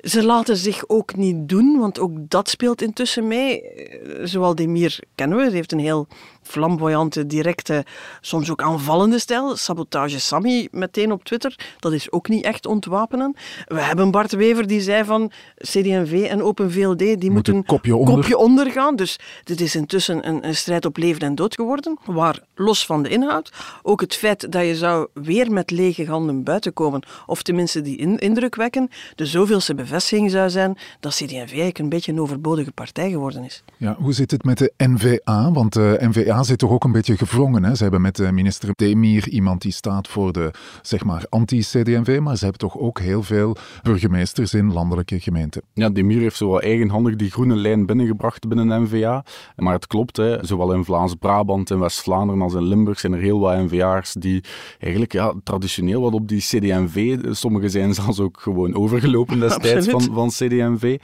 Ze 0.00 0.24
laten 0.24 0.56
zich 0.56 0.84
ook 0.86 1.16
niet 1.16 1.48
doen, 1.48 1.78
want 1.78 2.00
ook 2.00 2.12
dat 2.28 2.48
speelt 2.48 2.82
intussen 2.82 3.26
mee. 3.26 3.62
Eh, 3.62 4.24
Zowel 4.24 4.54
Demir 4.54 4.98
kennen 5.14 5.38
we, 5.38 5.50
heeft 5.50 5.72
een 5.72 5.78
heel 5.78 6.06
flamboyante, 6.48 7.26
directe, 7.26 7.84
soms 8.20 8.50
ook 8.50 8.62
aanvallende 8.62 9.18
stijl. 9.18 9.56
Sabotage 9.56 10.20
Sammy 10.20 10.68
meteen 10.70 11.12
op 11.12 11.24
Twitter, 11.24 11.58
dat 11.78 11.92
is 11.92 12.12
ook 12.12 12.28
niet 12.28 12.44
echt 12.44 12.66
ontwapenen. 12.66 13.36
We 13.66 13.80
hebben 13.80 14.10
Bart 14.10 14.32
Wever 14.32 14.66
die 14.66 14.80
zei 14.80 15.04
van 15.04 15.30
CD&V 15.56 16.26
en 16.30 16.42
Open 16.42 16.72
VLD, 16.72 16.98
die 16.98 17.30
moeten, 17.30 17.54
een 17.54 17.64
kopje 17.64 17.96
onder. 17.96 18.14
kopje 18.14 18.36
onder 18.36 18.70
gaan. 18.70 18.96
Dus 18.96 19.18
dit 19.44 19.60
is 19.60 19.74
intussen 19.74 20.28
een, 20.28 20.46
een 20.46 20.56
strijd 20.56 20.84
op 20.84 20.96
leven 20.96 21.20
en 21.20 21.34
dood 21.34 21.54
geworden, 21.54 21.98
waar 22.04 22.40
los 22.54 22.86
van 22.86 23.02
de 23.02 23.08
inhoud 23.08 23.52
ook 23.82 24.00
het 24.00 24.14
feit 24.14 24.52
dat 24.52 24.64
je 24.66 24.76
zou 24.76 25.08
weer 25.12 25.50
met 25.50 25.70
lege 25.70 26.06
handen 26.06 26.42
buiten 26.42 26.72
komen, 26.72 27.02
of 27.26 27.42
tenminste 27.42 27.82
die 27.82 27.96
in, 27.96 28.18
indruk 28.18 28.54
wekken, 28.54 28.88
de 29.14 29.26
zoveelste 29.26 29.74
bevestiging 29.74 30.30
zou 30.30 30.50
zijn 30.50 30.78
dat 31.00 31.14
CD&V 31.14 31.36
eigenlijk 31.36 31.78
een 31.78 31.88
beetje 31.88 32.12
een 32.12 32.20
overbodige 32.20 32.72
partij 32.72 33.10
geworden 33.10 33.44
is. 33.44 33.62
Ja, 33.76 33.96
hoe 33.98 34.12
zit 34.12 34.30
het 34.30 34.44
met 34.44 34.58
de 34.58 34.72
NVA? 34.76 35.52
Want 35.52 35.72
de 35.72 35.96
NVA 36.00 36.37
zit 36.44 36.58
toch 36.58 36.70
ook 36.70 36.84
een 36.84 36.92
beetje 36.92 37.16
gevrongen. 37.16 37.64
Hè? 37.64 37.74
Ze 37.74 37.82
hebben 37.82 38.00
met 38.00 38.16
de 38.16 38.32
minister 38.32 38.70
Demir 38.74 39.28
iemand 39.28 39.62
die 39.62 39.72
staat 39.72 40.08
voor 40.08 40.32
de 40.32 40.50
zeg 40.82 41.04
maar 41.04 41.24
anti-CD&V, 41.28 42.18
maar 42.22 42.36
ze 42.36 42.42
hebben 42.42 42.68
toch 42.68 42.78
ook 42.78 43.00
heel 43.00 43.22
veel 43.22 43.56
burgemeesters 43.82 44.54
in 44.54 44.72
landelijke 44.72 45.20
gemeenten. 45.20 45.62
Ja, 45.74 45.88
Demir 45.88 46.20
heeft 46.20 46.36
zo 46.36 46.48
wel 46.48 46.60
eigenhandig 46.60 47.16
die 47.16 47.30
groene 47.30 47.54
lijn 47.54 47.86
binnengebracht 47.86 48.48
binnen 48.48 48.82
NVA. 48.82 49.24
Maar 49.56 49.74
het 49.74 49.86
klopt, 49.86 50.16
hè, 50.16 50.46
zowel 50.46 50.72
in 50.72 50.84
Vlaams-Brabant, 50.84 51.70
in 51.70 51.78
West-Vlaanderen 51.78 52.42
als 52.42 52.54
in 52.54 52.62
Limburg 52.62 52.98
zijn 52.98 53.12
er 53.12 53.20
heel 53.20 53.38
wat 53.38 53.56
NVA'ers 53.58 54.12
die 54.12 54.44
eigenlijk 54.78 55.12
ja, 55.12 55.34
traditioneel 55.44 56.00
wat 56.00 56.12
op 56.12 56.28
die 56.28 56.40
CD&V, 56.40 57.18
sommigen 57.30 57.70
zijn 57.70 57.94
zelfs 57.94 58.20
ook 58.20 58.40
gewoon 58.40 58.74
overgelopen 58.74 59.40
destijds 59.40 59.88
van, 59.88 60.02
van 60.12 60.28
CD&V. 60.28 60.98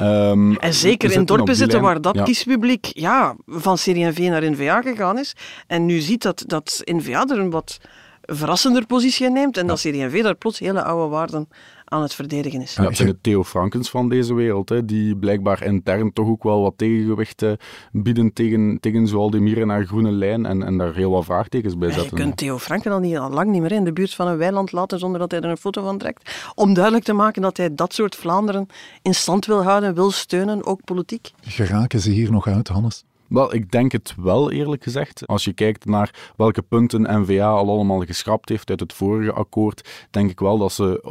Um, 0.00 0.56
en 0.56 0.74
zeker 0.74 1.12
in 1.12 1.24
dorpen 1.24 1.56
zitten 1.56 1.80
waar 1.80 2.00
dat 2.00 2.22
kiespubliek 2.22 2.86
ja, 2.92 3.36
van 3.46 3.74
CD&V 3.74 4.18
naar 4.18 4.50
NVA 4.50 4.79
gegaan 4.82 5.18
is. 5.18 5.36
En 5.66 5.86
nu 5.86 5.98
ziet 5.98 6.22
dat, 6.22 6.44
dat 6.46 6.80
NVA 6.84 7.26
er 7.26 7.38
een 7.38 7.50
wat 7.50 7.78
verrassender 8.22 8.86
positie 8.86 9.30
neemt 9.30 9.56
en 9.56 9.66
dat 9.66 9.78
CD&V 9.78 10.22
daar 10.22 10.34
plots 10.34 10.58
hele 10.58 10.82
oude 10.82 11.08
waarden 11.08 11.48
aan 11.84 12.02
het 12.02 12.14
verdedigen 12.14 12.60
is. 12.60 12.74
Ja, 12.74 12.84
het 12.84 12.96
zijn 12.96 13.08
de 13.08 13.18
Theo 13.20 13.44
Frankens 13.44 13.90
van 13.90 14.08
deze 14.08 14.34
wereld, 14.34 14.68
hè, 14.68 14.84
die 14.84 15.16
blijkbaar 15.16 15.64
intern 15.64 16.12
toch 16.12 16.28
ook 16.28 16.42
wel 16.42 16.62
wat 16.62 16.72
tegengewicht 16.76 17.44
bieden 17.92 18.32
tegen, 18.32 18.78
tegen 18.80 19.06
zowel 19.06 19.30
de 19.30 19.40
Mieren 19.40 19.66
naar 19.66 19.86
groene 19.86 20.10
lijn 20.10 20.46
en, 20.46 20.62
en 20.62 20.78
daar 20.78 20.94
heel 20.94 21.10
wat 21.10 21.24
vraagtekens 21.24 21.78
bij 21.78 21.90
zetten. 21.90 22.16
je 22.16 22.22
kunt 22.22 22.36
Theo 22.36 22.58
Franken 22.58 22.92
al, 22.92 22.98
niet, 22.98 23.18
al 23.18 23.30
lang 23.30 23.50
niet 23.50 23.60
meer 23.60 23.72
in 23.72 23.84
de 23.84 23.92
buurt 23.92 24.14
van 24.14 24.28
een 24.28 24.36
weiland 24.36 24.72
laten 24.72 24.98
zonder 24.98 25.20
dat 25.20 25.30
hij 25.30 25.40
er 25.40 25.50
een 25.50 25.56
foto 25.56 25.82
van 25.82 25.98
trekt, 25.98 26.50
om 26.54 26.74
duidelijk 26.74 27.04
te 27.04 27.12
maken 27.12 27.42
dat 27.42 27.56
hij 27.56 27.74
dat 27.74 27.94
soort 27.94 28.16
Vlaanderen 28.16 28.66
in 29.02 29.14
stand 29.14 29.46
wil 29.46 29.62
houden, 29.62 29.94
wil 29.94 30.10
steunen, 30.10 30.66
ook 30.66 30.84
politiek. 30.84 31.30
Geraken 31.40 32.00
ze 32.00 32.10
hier 32.10 32.30
nog 32.30 32.46
uit, 32.46 32.68
Hannes? 32.68 33.04
Wel, 33.30 33.54
ik 33.54 33.70
denk 33.70 33.92
het 33.92 34.14
wel, 34.16 34.50
eerlijk 34.50 34.82
gezegd. 34.82 35.26
Als 35.26 35.44
je 35.44 35.52
kijkt 35.52 35.84
naar 35.84 36.32
welke 36.36 36.62
punten 36.62 37.20
NVA 37.20 37.48
al 37.48 37.68
allemaal 37.68 38.04
geschrapt 38.04 38.48
heeft 38.48 38.70
uit 38.70 38.80
het 38.80 38.92
vorige 38.92 39.32
akkoord, 39.32 40.06
denk 40.10 40.30
ik 40.30 40.40
wel 40.40 40.58
dat 40.58 40.72
ze 40.72 41.02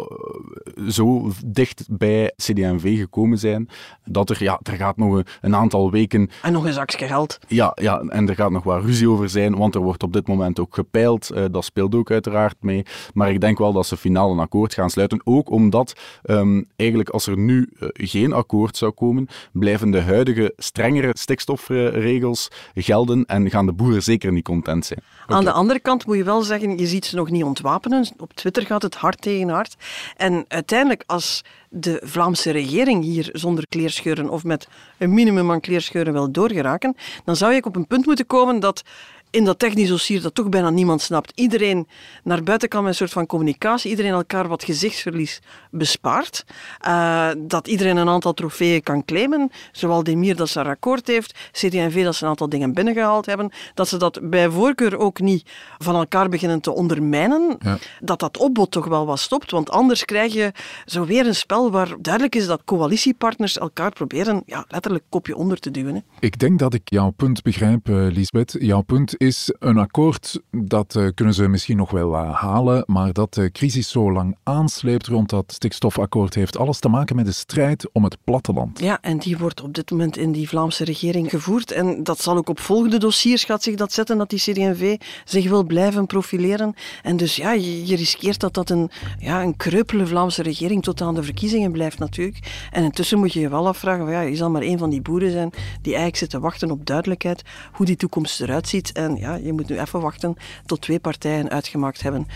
uh, 0.75 0.89
zo 0.89 1.31
dicht 1.45 1.85
bij 1.89 2.33
CD&V 2.35 2.97
gekomen 2.97 3.37
zijn, 3.37 3.69
dat 4.05 4.29
er, 4.29 4.43
ja, 4.43 4.59
er 4.63 4.73
gaat 4.73 4.97
nog 4.97 5.13
een, 5.13 5.25
een 5.41 5.55
aantal 5.55 5.91
weken... 5.91 6.29
En 6.41 6.51
nog 6.51 6.65
een 6.65 6.73
zakje 6.73 7.07
geld. 7.07 7.39
Ja, 7.47 7.71
ja, 7.81 7.99
en 7.99 8.29
er 8.29 8.35
gaat 8.35 8.51
nog 8.51 8.63
wat 8.63 8.83
ruzie 8.83 9.09
over 9.09 9.29
zijn, 9.29 9.57
want 9.57 9.75
er 9.75 9.81
wordt 9.81 10.03
op 10.03 10.13
dit 10.13 10.27
moment 10.27 10.59
ook 10.59 10.75
gepeild. 10.75 11.31
Uh, 11.33 11.45
dat 11.51 11.65
speelt 11.65 11.95
ook 11.95 12.11
uiteraard 12.11 12.55
mee. 12.59 12.85
Maar 13.13 13.31
ik 13.31 13.41
denk 13.41 13.57
wel 13.57 13.73
dat 13.73 13.85
ze 13.85 13.97
finaal 13.97 14.31
een 14.31 14.39
akkoord 14.39 14.73
gaan 14.73 14.89
sluiten. 14.89 15.21
Ook 15.23 15.49
omdat, 15.49 15.93
um, 16.23 16.65
eigenlijk 16.75 17.09
als 17.09 17.27
er 17.27 17.37
nu 17.37 17.69
uh, 17.79 17.89
geen 17.93 18.33
akkoord 18.33 18.77
zou 18.77 18.91
komen, 18.91 19.27
blijven 19.51 19.91
de 19.91 20.01
huidige 20.01 20.53
strengere 20.57 21.11
stikstofregels 21.13 22.07
regels 22.11 22.47
gelden 22.75 23.25
en 23.25 23.49
gaan 23.49 23.65
de 23.65 23.73
boeren 23.73 24.03
zeker 24.03 24.31
niet 24.31 24.43
content 24.43 24.85
zijn. 24.85 24.99
Aan 25.27 25.43
de 25.43 25.51
andere 25.51 25.79
kant 25.79 26.05
moet 26.05 26.17
je 26.17 26.23
wel 26.23 26.41
zeggen, 26.41 26.77
je 26.77 26.87
ziet 26.87 27.05
ze 27.05 27.15
nog 27.15 27.29
niet 27.29 27.43
ontwapenen. 27.43 28.07
Op 28.17 28.33
Twitter 28.33 28.65
gaat 28.65 28.81
het 28.81 28.95
hard 28.95 29.21
tegen 29.21 29.49
hard. 29.49 29.75
En 30.17 30.45
uiteindelijk, 30.47 31.03
als 31.05 31.43
de 31.69 32.01
Vlaamse 32.03 32.51
regering 32.51 33.03
hier 33.03 33.29
zonder 33.31 33.67
kleerscheuren 33.67 34.29
of 34.29 34.43
met 34.43 34.67
een 34.97 35.13
minimum 35.13 35.51
aan 35.51 35.59
kleerscheuren 35.59 36.13
wil 36.13 36.31
doorgeraken, 36.31 36.95
dan 37.25 37.35
zou 37.35 37.53
je 37.53 37.63
op 37.63 37.75
een 37.75 37.87
punt 37.87 38.05
moeten 38.05 38.25
komen 38.25 38.59
dat 38.59 38.83
in 39.31 39.45
dat 39.45 39.59
technisch 39.59 39.89
dossier 39.89 40.21
dat 40.21 40.35
toch 40.35 40.49
bijna 40.49 40.69
niemand 40.69 41.01
snapt. 41.01 41.31
Iedereen 41.35 41.87
naar 42.23 42.43
buiten 42.43 42.69
kan 42.69 42.81
met 42.81 42.91
een 42.91 42.97
soort 42.97 43.11
van 43.11 43.25
communicatie, 43.25 43.89
iedereen 43.89 44.11
elkaar 44.11 44.47
wat 44.47 44.63
gezichtsverlies 44.63 45.41
bespaart. 45.71 46.45
Uh, 46.87 47.29
dat 47.37 47.67
iedereen 47.67 47.97
een 47.97 48.09
aantal 48.09 48.33
trofeeën 48.33 48.83
kan 48.83 49.05
claimen, 49.05 49.51
zowel 49.71 50.03
Demir 50.03 50.35
dat 50.35 50.49
ze 50.49 50.59
een 50.59 50.67
akkoord 50.67 51.07
heeft, 51.07 51.37
CD&V 51.51 52.03
dat 52.03 52.15
ze 52.15 52.23
een 52.23 52.29
aantal 52.29 52.49
dingen 52.49 52.73
binnengehaald 52.73 53.25
hebben, 53.25 53.51
dat 53.73 53.87
ze 53.87 53.97
dat 53.97 54.19
bij 54.23 54.49
voorkeur 54.49 54.97
ook 54.97 55.19
niet 55.19 55.49
van 55.77 55.95
elkaar 55.95 56.29
beginnen 56.29 56.61
te 56.61 56.71
ondermijnen, 56.71 57.55
ja. 57.59 57.77
dat 57.99 58.19
dat 58.19 58.37
opbod 58.37 58.71
toch 58.71 58.85
wel 58.85 59.05
wat 59.05 59.19
stopt, 59.19 59.51
want 59.51 59.69
anders 59.69 60.05
krijg 60.05 60.33
je 60.33 60.51
zo 60.85 61.05
weer 61.05 61.27
een 61.27 61.35
spel 61.35 61.71
waar 61.71 61.95
duidelijk 61.99 62.35
is 62.35 62.45
dat 62.45 62.61
coalitiepartners 62.65 63.57
elkaar 63.57 63.91
proberen 63.91 64.43
ja, 64.45 64.65
letterlijk 64.67 65.03
kopje 65.09 65.35
onder 65.35 65.59
te 65.59 65.71
duwen. 65.71 65.95
Hè. 65.95 66.01
Ik 66.19 66.39
denk 66.39 66.59
dat 66.59 66.73
ik 66.73 66.81
jouw 66.83 67.09
punt 67.09 67.41
begrijp, 67.41 67.89
uh, 67.89 68.11
Lisbeth. 68.11 68.55
Jouw 68.59 68.81
punt 68.81 69.18
is 69.19 69.53
een 69.59 69.77
akkoord, 69.77 70.41
dat 70.51 70.95
uh, 70.95 71.07
kunnen 71.15 71.33
ze 71.33 71.47
misschien 71.47 71.77
nog 71.77 71.91
wel 71.91 72.13
uh, 72.13 72.33
halen, 72.33 72.83
maar 72.85 73.13
dat 73.13 73.33
de 73.33 73.51
crisis 73.51 73.89
zo 73.89 74.11
lang 74.11 74.37
aansleept 74.43 75.07
rond 75.07 75.29
dat 75.29 75.51
stikstofakkoord 75.51 76.33
heeft 76.33 76.57
alles 76.57 76.79
te 76.79 76.89
maken 76.89 77.15
met 77.15 77.25
de 77.25 77.31
strijd 77.31 77.89
om 77.91 78.03
het 78.03 78.17
platteland. 78.23 78.79
Ja, 78.79 78.97
en 79.01 79.17
die 79.17 79.37
wordt 79.37 79.61
op 79.61 79.73
dit 79.73 79.91
moment 79.91 80.17
in 80.17 80.31
die 80.31 80.47
Vlaamse 80.47 80.83
regering 80.83 81.29
gevoerd 81.29 81.71
en 81.71 82.03
dat 82.03 82.21
zal 82.21 82.37
ook 82.37 82.49
op 82.49 82.59
volgende 82.59 82.97
dossiers 82.97 83.43
gaat 83.43 83.63
zich 83.63 83.75
dat 83.75 83.93
zetten, 83.93 84.17
dat 84.17 84.29
die 84.29 84.39
CD&V 84.39 84.97
zich 85.25 85.49
wil 85.49 85.63
blijven 85.63 86.05
profileren. 86.05 86.73
En 87.03 87.17
dus 87.17 87.35
ja, 87.35 87.51
je, 87.51 87.95
riskeert 87.95 88.39
dat 88.39 88.53
dat 88.53 88.69
een, 88.69 88.89
ja, 89.17 89.43
een 89.43 89.57
kreupele 89.57 90.07
Vlaamse 90.07 90.41
regering 90.41 90.83
tot 90.83 91.01
aan 91.01 91.15
de 91.15 91.23
verkiezingen 91.23 91.71
blijft 91.71 91.99
natuurlijk. 91.99 92.67
En 92.71 92.83
intussen 92.83 93.19
moet 93.19 93.33
je 93.33 93.39
je 93.39 93.49
wel 93.49 93.67
afvragen, 93.67 94.09
ja, 94.09 94.21
je 94.21 94.35
zal 94.35 94.49
maar 94.49 94.61
een 94.61 94.77
van 94.77 94.89
die 94.89 95.01
boeren 95.01 95.31
zijn 95.31 95.49
die 95.81 95.93
eigenlijk 95.93 96.17
zit 96.17 96.29
te 96.29 96.39
wachten 96.39 96.71
op 96.71 96.85
duidelijkheid 96.85 97.41
hoe 97.71 97.85
die 97.85 97.95
toekomst 97.95 98.41
eruit 98.41 98.67
ziet. 98.67 99.07
Ja, 99.15 99.35
je 99.35 99.53
moet 99.53 99.69
nu 99.69 99.79
even 99.79 100.01
wachten 100.01 100.35
tot 100.65 100.81
twee 100.81 100.99
partijen 100.99 101.49
uitgemaakt 101.49 102.01
hebben 102.01 102.27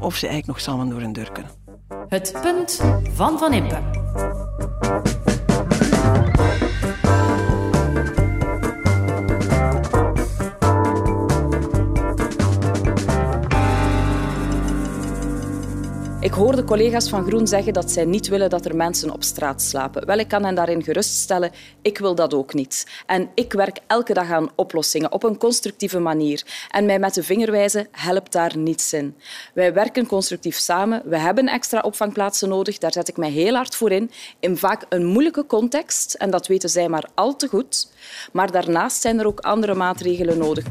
of 0.00 0.16
ze 0.16 0.26
eigenlijk 0.26 0.46
nog 0.46 0.60
samen 0.60 0.88
door 0.88 1.00
een 1.00 1.12
deur 1.12 1.32
kunnen. 1.32 1.50
Het 2.08 2.38
punt 2.42 2.80
van 3.14 3.38
Van 3.38 3.52
Impe. 3.52 3.80
Ik 16.22 16.32
hoorde 16.32 16.64
collega's 16.64 17.08
van 17.08 17.24
Groen 17.24 17.46
zeggen 17.46 17.72
dat 17.72 17.90
zij 17.90 18.04
niet 18.04 18.28
willen 18.28 18.50
dat 18.50 18.64
er 18.64 18.76
mensen 18.76 19.10
op 19.10 19.22
straat 19.22 19.62
slapen. 19.62 20.06
Wel, 20.06 20.18
ik 20.18 20.28
kan 20.28 20.44
hen 20.44 20.54
daarin 20.54 20.82
geruststellen, 20.82 21.50
ik 21.80 21.98
wil 21.98 22.14
dat 22.14 22.34
ook 22.34 22.54
niet. 22.54 22.86
En 23.06 23.28
ik 23.34 23.52
werk 23.52 23.78
elke 23.86 24.14
dag 24.14 24.30
aan 24.30 24.50
oplossingen 24.54 25.12
op 25.12 25.22
een 25.22 25.38
constructieve 25.38 25.98
manier. 25.98 26.66
En 26.70 26.86
mij 26.86 26.98
met 26.98 27.14
de 27.14 27.22
vinger 27.22 27.50
wijzen 27.50 27.88
helpt 27.90 28.32
daar 28.32 28.56
niets 28.56 28.92
in. 28.92 29.16
Wij 29.54 29.72
werken 29.72 30.06
constructief 30.06 30.56
samen. 30.56 31.02
We 31.04 31.18
hebben 31.18 31.48
extra 31.48 31.80
opvangplaatsen 31.80 32.48
nodig. 32.48 32.78
Daar 32.78 32.92
zet 32.92 33.08
ik 33.08 33.16
mij 33.16 33.30
heel 33.30 33.54
hard 33.54 33.76
voor 33.76 33.90
in. 33.90 34.10
In 34.40 34.56
vaak 34.56 34.86
een 34.88 35.04
moeilijke 35.04 35.46
context. 35.46 36.14
En 36.14 36.30
dat 36.30 36.46
weten 36.46 36.68
zij 36.68 36.88
maar 36.88 37.08
al 37.14 37.36
te 37.36 37.48
goed. 37.48 37.88
Maar 38.32 38.50
daarnaast 38.50 39.00
zijn 39.00 39.18
er 39.18 39.26
ook 39.26 39.40
andere 39.40 39.74
maatregelen 39.74 40.38
nodig. 40.38 40.64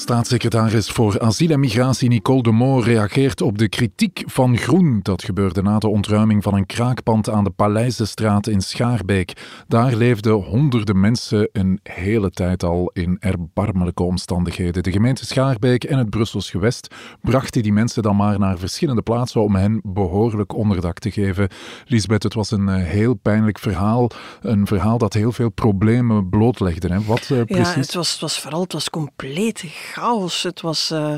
Staatssecretaris 0.00 0.90
voor 0.90 1.20
Asiel 1.20 1.50
en 1.50 1.60
Migratie 1.60 2.08
Nicole 2.08 2.42
de 2.42 2.50
Moor 2.50 2.84
reageert 2.84 3.40
op 3.40 3.58
de 3.58 3.68
kritiek 3.68 4.22
van 4.26 4.56
Groen. 4.56 5.00
Dat 5.02 5.24
gebeurde 5.24 5.62
na 5.62 5.78
de 5.78 5.88
ontruiming 5.88 6.42
van 6.42 6.54
een 6.54 6.66
kraakpand 6.66 7.28
aan 7.28 7.44
de 7.44 7.50
Paleizenstraat 7.50 8.46
in 8.46 8.60
Schaarbeek. 8.60 9.32
Daar 9.68 9.94
leefden 9.94 10.32
honderden 10.32 11.00
mensen 11.00 11.48
een 11.52 11.80
hele 11.82 12.30
tijd 12.30 12.62
al 12.62 12.90
in 12.92 13.16
erbarmelijke 13.18 14.02
omstandigheden. 14.02 14.82
De 14.82 14.92
gemeente 14.92 15.26
Schaarbeek 15.26 15.84
en 15.84 15.98
het 15.98 16.10
Brussels 16.10 16.50
gewest 16.50 16.94
brachten 17.22 17.62
die 17.62 17.72
mensen 17.72 18.02
dan 18.02 18.16
maar 18.16 18.38
naar 18.38 18.58
verschillende 18.58 19.02
plaatsen 19.02 19.42
om 19.42 19.54
hen 19.54 19.80
behoorlijk 19.82 20.54
onderdak 20.54 20.98
te 20.98 21.10
geven. 21.10 21.48
Lisbeth, 21.84 22.22
het 22.22 22.34
was 22.34 22.50
een 22.50 22.68
eh, 22.68 22.84
heel 22.84 23.14
pijnlijk 23.14 23.58
verhaal. 23.58 24.10
Een 24.40 24.66
verhaal 24.66 24.98
dat 24.98 25.12
heel 25.12 25.32
veel 25.32 25.50
problemen 25.50 26.28
blootlegde. 26.28 26.88
Hè? 26.88 27.02
Wat 27.02 27.28
uh, 27.32 27.42
precies? 27.44 27.74
Ja, 27.74 27.80
het 27.80 27.94
was, 27.94 28.12
het 28.12 28.20
was 28.20 28.40
vooral 28.40 28.60
het 28.60 28.72
was 28.72 28.90
compleet 28.90 29.62
chaos. 29.92 30.42
Het 30.42 30.60
was, 30.60 30.90
uh, 30.90 31.14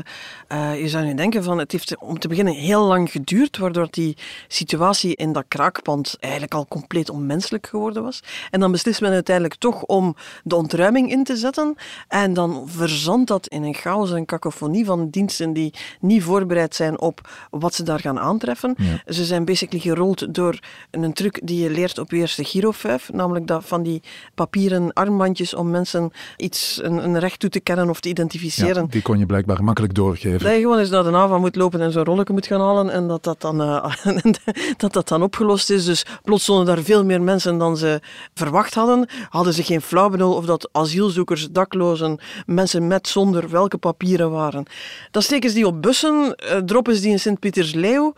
uh, 0.49 0.81
je 0.81 0.89
zou 0.89 1.05
nu 1.05 1.13
denken 1.13 1.43
van, 1.43 1.57
het 1.57 1.71
heeft 1.71 1.97
om 1.97 2.19
te 2.19 2.27
beginnen 2.27 2.53
heel 2.53 2.83
lang 2.85 3.11
geduurd, 3.11 3.57
waardoor 3.57 3.87
die 3.89 4.17
situatie 4.47 5.15
in 5.15 5.31
dat 5.31 5.45
kraakpand 5.47 6.17
eigenlijk 6.19 6.53
al 6.53 6.65
compleet 6.67 7.09
onmenselijk 7.09 7.67
geworden 7.67 8.03
was. 8.03 8.19
En 8.51 8.59
dan 8.59 8.71
beslist 8.71 9.01
men 9.01 9.11
uiteindelijk 9.11 9.55
toch 9.55 9.83
om 9.83 10.15
de 10.43 10.55
ontruiming 10.55 11.11
in 11.11 11.23
te 11.23 11.35
zetten. 11.35 11.75
En 12.07 12.33
dan 12.33 12.63
verzandt 12.69 13.27
dat 13.27 13.47
in 13.47 13.63
een 13.63 13.73
chaos 13.73 14.11
en 14.11 14.25
cacophonie 14.25 14.85
van 14.85 15.09
diensten 15.09 15.53
die 15.53 15.73
niet 15.99 16.23
voorbereid 16.23 16.75
zijn 16.75 16.99
op 16.99 17.29
wat 17.49 17.73
ze 17.73 17.83
daar 17.83 17.99
gaan 17.99 18.19
aantreffen. 18.19 18.75
Ze 19.05 19.25
zijn 19.25 19.45
basically 19.45 19.83
gerold 19.83 20.33
door 20.33 20.59
een 20.91 21.13
truc 21.13 21.39
die 21.43 21.63
je 21.63 21.69
leert 21.69 21.97
op 21.97 22.11
je 22.11 22.17
eerste 22.17 22.43
girofuif, 22.43 23.11
namelijk 23.11 23.47
dat 23.47 23.65
van 23.65 23.83
die 23.83 24.01
papieren 24.35 24.93
armbandjes 24.93 25.53
om 25.53 25.69
mensen 25.69 26.11
iets, 26.37 26.79
een, 26.83 27.03
een 27.03 27.19
recht 27.19 27.39
toe 27.39 27.49
te 27.49 27.59
kennen 27.59 27.89
of 27.89 27.99
te 27.99 28.09
identificeren. 28.09 28.52
Ja, 28.55 28.85
die 28.89 29.01
kon 29.01 29.19
je 29.19 29.25
blijkbaar 29.25 29.63
makkelijk 29.63 29.93
doorgeven. 29.93 30.39
Dat 30.39 30.51
je 30.51 30.59
gewoon 30.59 30.79
eens 30.79 30.89
naar 30.89 31.03
de 31.03 31.15
AVA 31.15 31.37
moet 31.37 31.55
lopen 31.55 31.81
en 31.81 31.91
zo'n 31.91 32.03
rolletje 32.03 32.33
moet 32.33 32.45
gaan 32.45 32.59
halen 32.59 32.89
en 32.89 33.07
dat 33.07 33.23
dat 33.23 33.41
dan, 33.41 33.61
uh, 33.61 33.95
dat 34.77 34.93
dat 34.93 35.07
dan 35.07 35.23
opgelost 35.23 35.69
is. 35.69 35.85
Dus 35.85 36.05
plots 36.23 36.43
stonden 36.43 36.65
daar 36.65 36.83
veel 36.83 37.05
meer 37.05 37.21
mensen 37.21 37.57
dan 37.57 37.77
ze 37.77 38.01
verwacht 38.33 38.73
hadden. 38.73 39.07
Hadden 39.29 39.53
ze 39.53 39.63
geen 39.63 39.81
flauw 39.81 40.09
benul 40.09 40.33
of 40.33 40.45
dat 40.45 40.69
asielzoekers, 40.71 41.47
daklozen, 41.51 42.19
mensen 42.45 42.87
met 42.87 43.07
zonder 43.07 43.49
welke 43.49 43.77
papieren 43.77 44.31
waren. 44.31 44.65
Dan 45.11 45.21
steken 45.21 45.49
ze 45.49 45.55
die 45.55 45.67
op 45.67 45.81
bussen, 45.81 46.35
uh, 46.43 46.57
droppen 46.57 46.95
ze 46.95 47.01
die 47.01 47.11
in 47.11 47.19
Sint-Pietersleeuw 47.19 48.13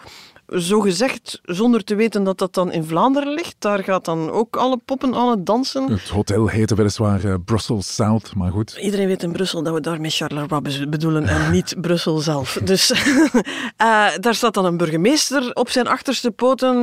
zo 0.48 0.80
gezegd, 0.80 1.40
zonder 1.44 1.84
te 1.84 1.96
weten 1.96 2.24
dat 2.24 2.38
dat 2.38 2.54
dan 2.54 2.72
in 2.72 2.84
Vlaanderen 2.84 3.34
ligt. 3.34 3.56
Daar 3.60 3.84
gaat 3.84 4.06
dan 4.06 4.32
ook 4.32 4.56
alle 4.56 4.78
poppen 4.86 5.16
aan 5.16 5.30
het 5.30 5.46
dansen. 5.46 5.92
Het 5.92 6.10
hotel 6.10 6.48
heette 6.48 6.76
weliswaar 6.76 7.26
uh, 7.26 7.34
Brussels 7.46 7.96
South, 7.96 8.36
maar 8.36 8.52
goed. 8.52 8.78
Iedereen 8.82 9.08
weet 9.08 9.24
in 9.24 9.32
Brussel 9.32 9.64
dat 9.64 9.74
we 9.74 9.82
daarmee 9.82 10.10
Charleroi 10.10 10.88
bedoelen 10.88 11.28
en 11.28 11.52
niet 11.52 11.76
Brussel 11.82 12.18
zelf. 12.18 12.58
Dus 12.66 12.92
uh, 12.92 12.98
daar 14.20 14.36
staat 14.36 14.54
dan 14.54 14.66
een 14.66 14.78
burgemeester 14.78 15.54
op 15.54 15.70
zijn 15.70 15.88
achterste 15.88 16.32
poten. 16.32 16.76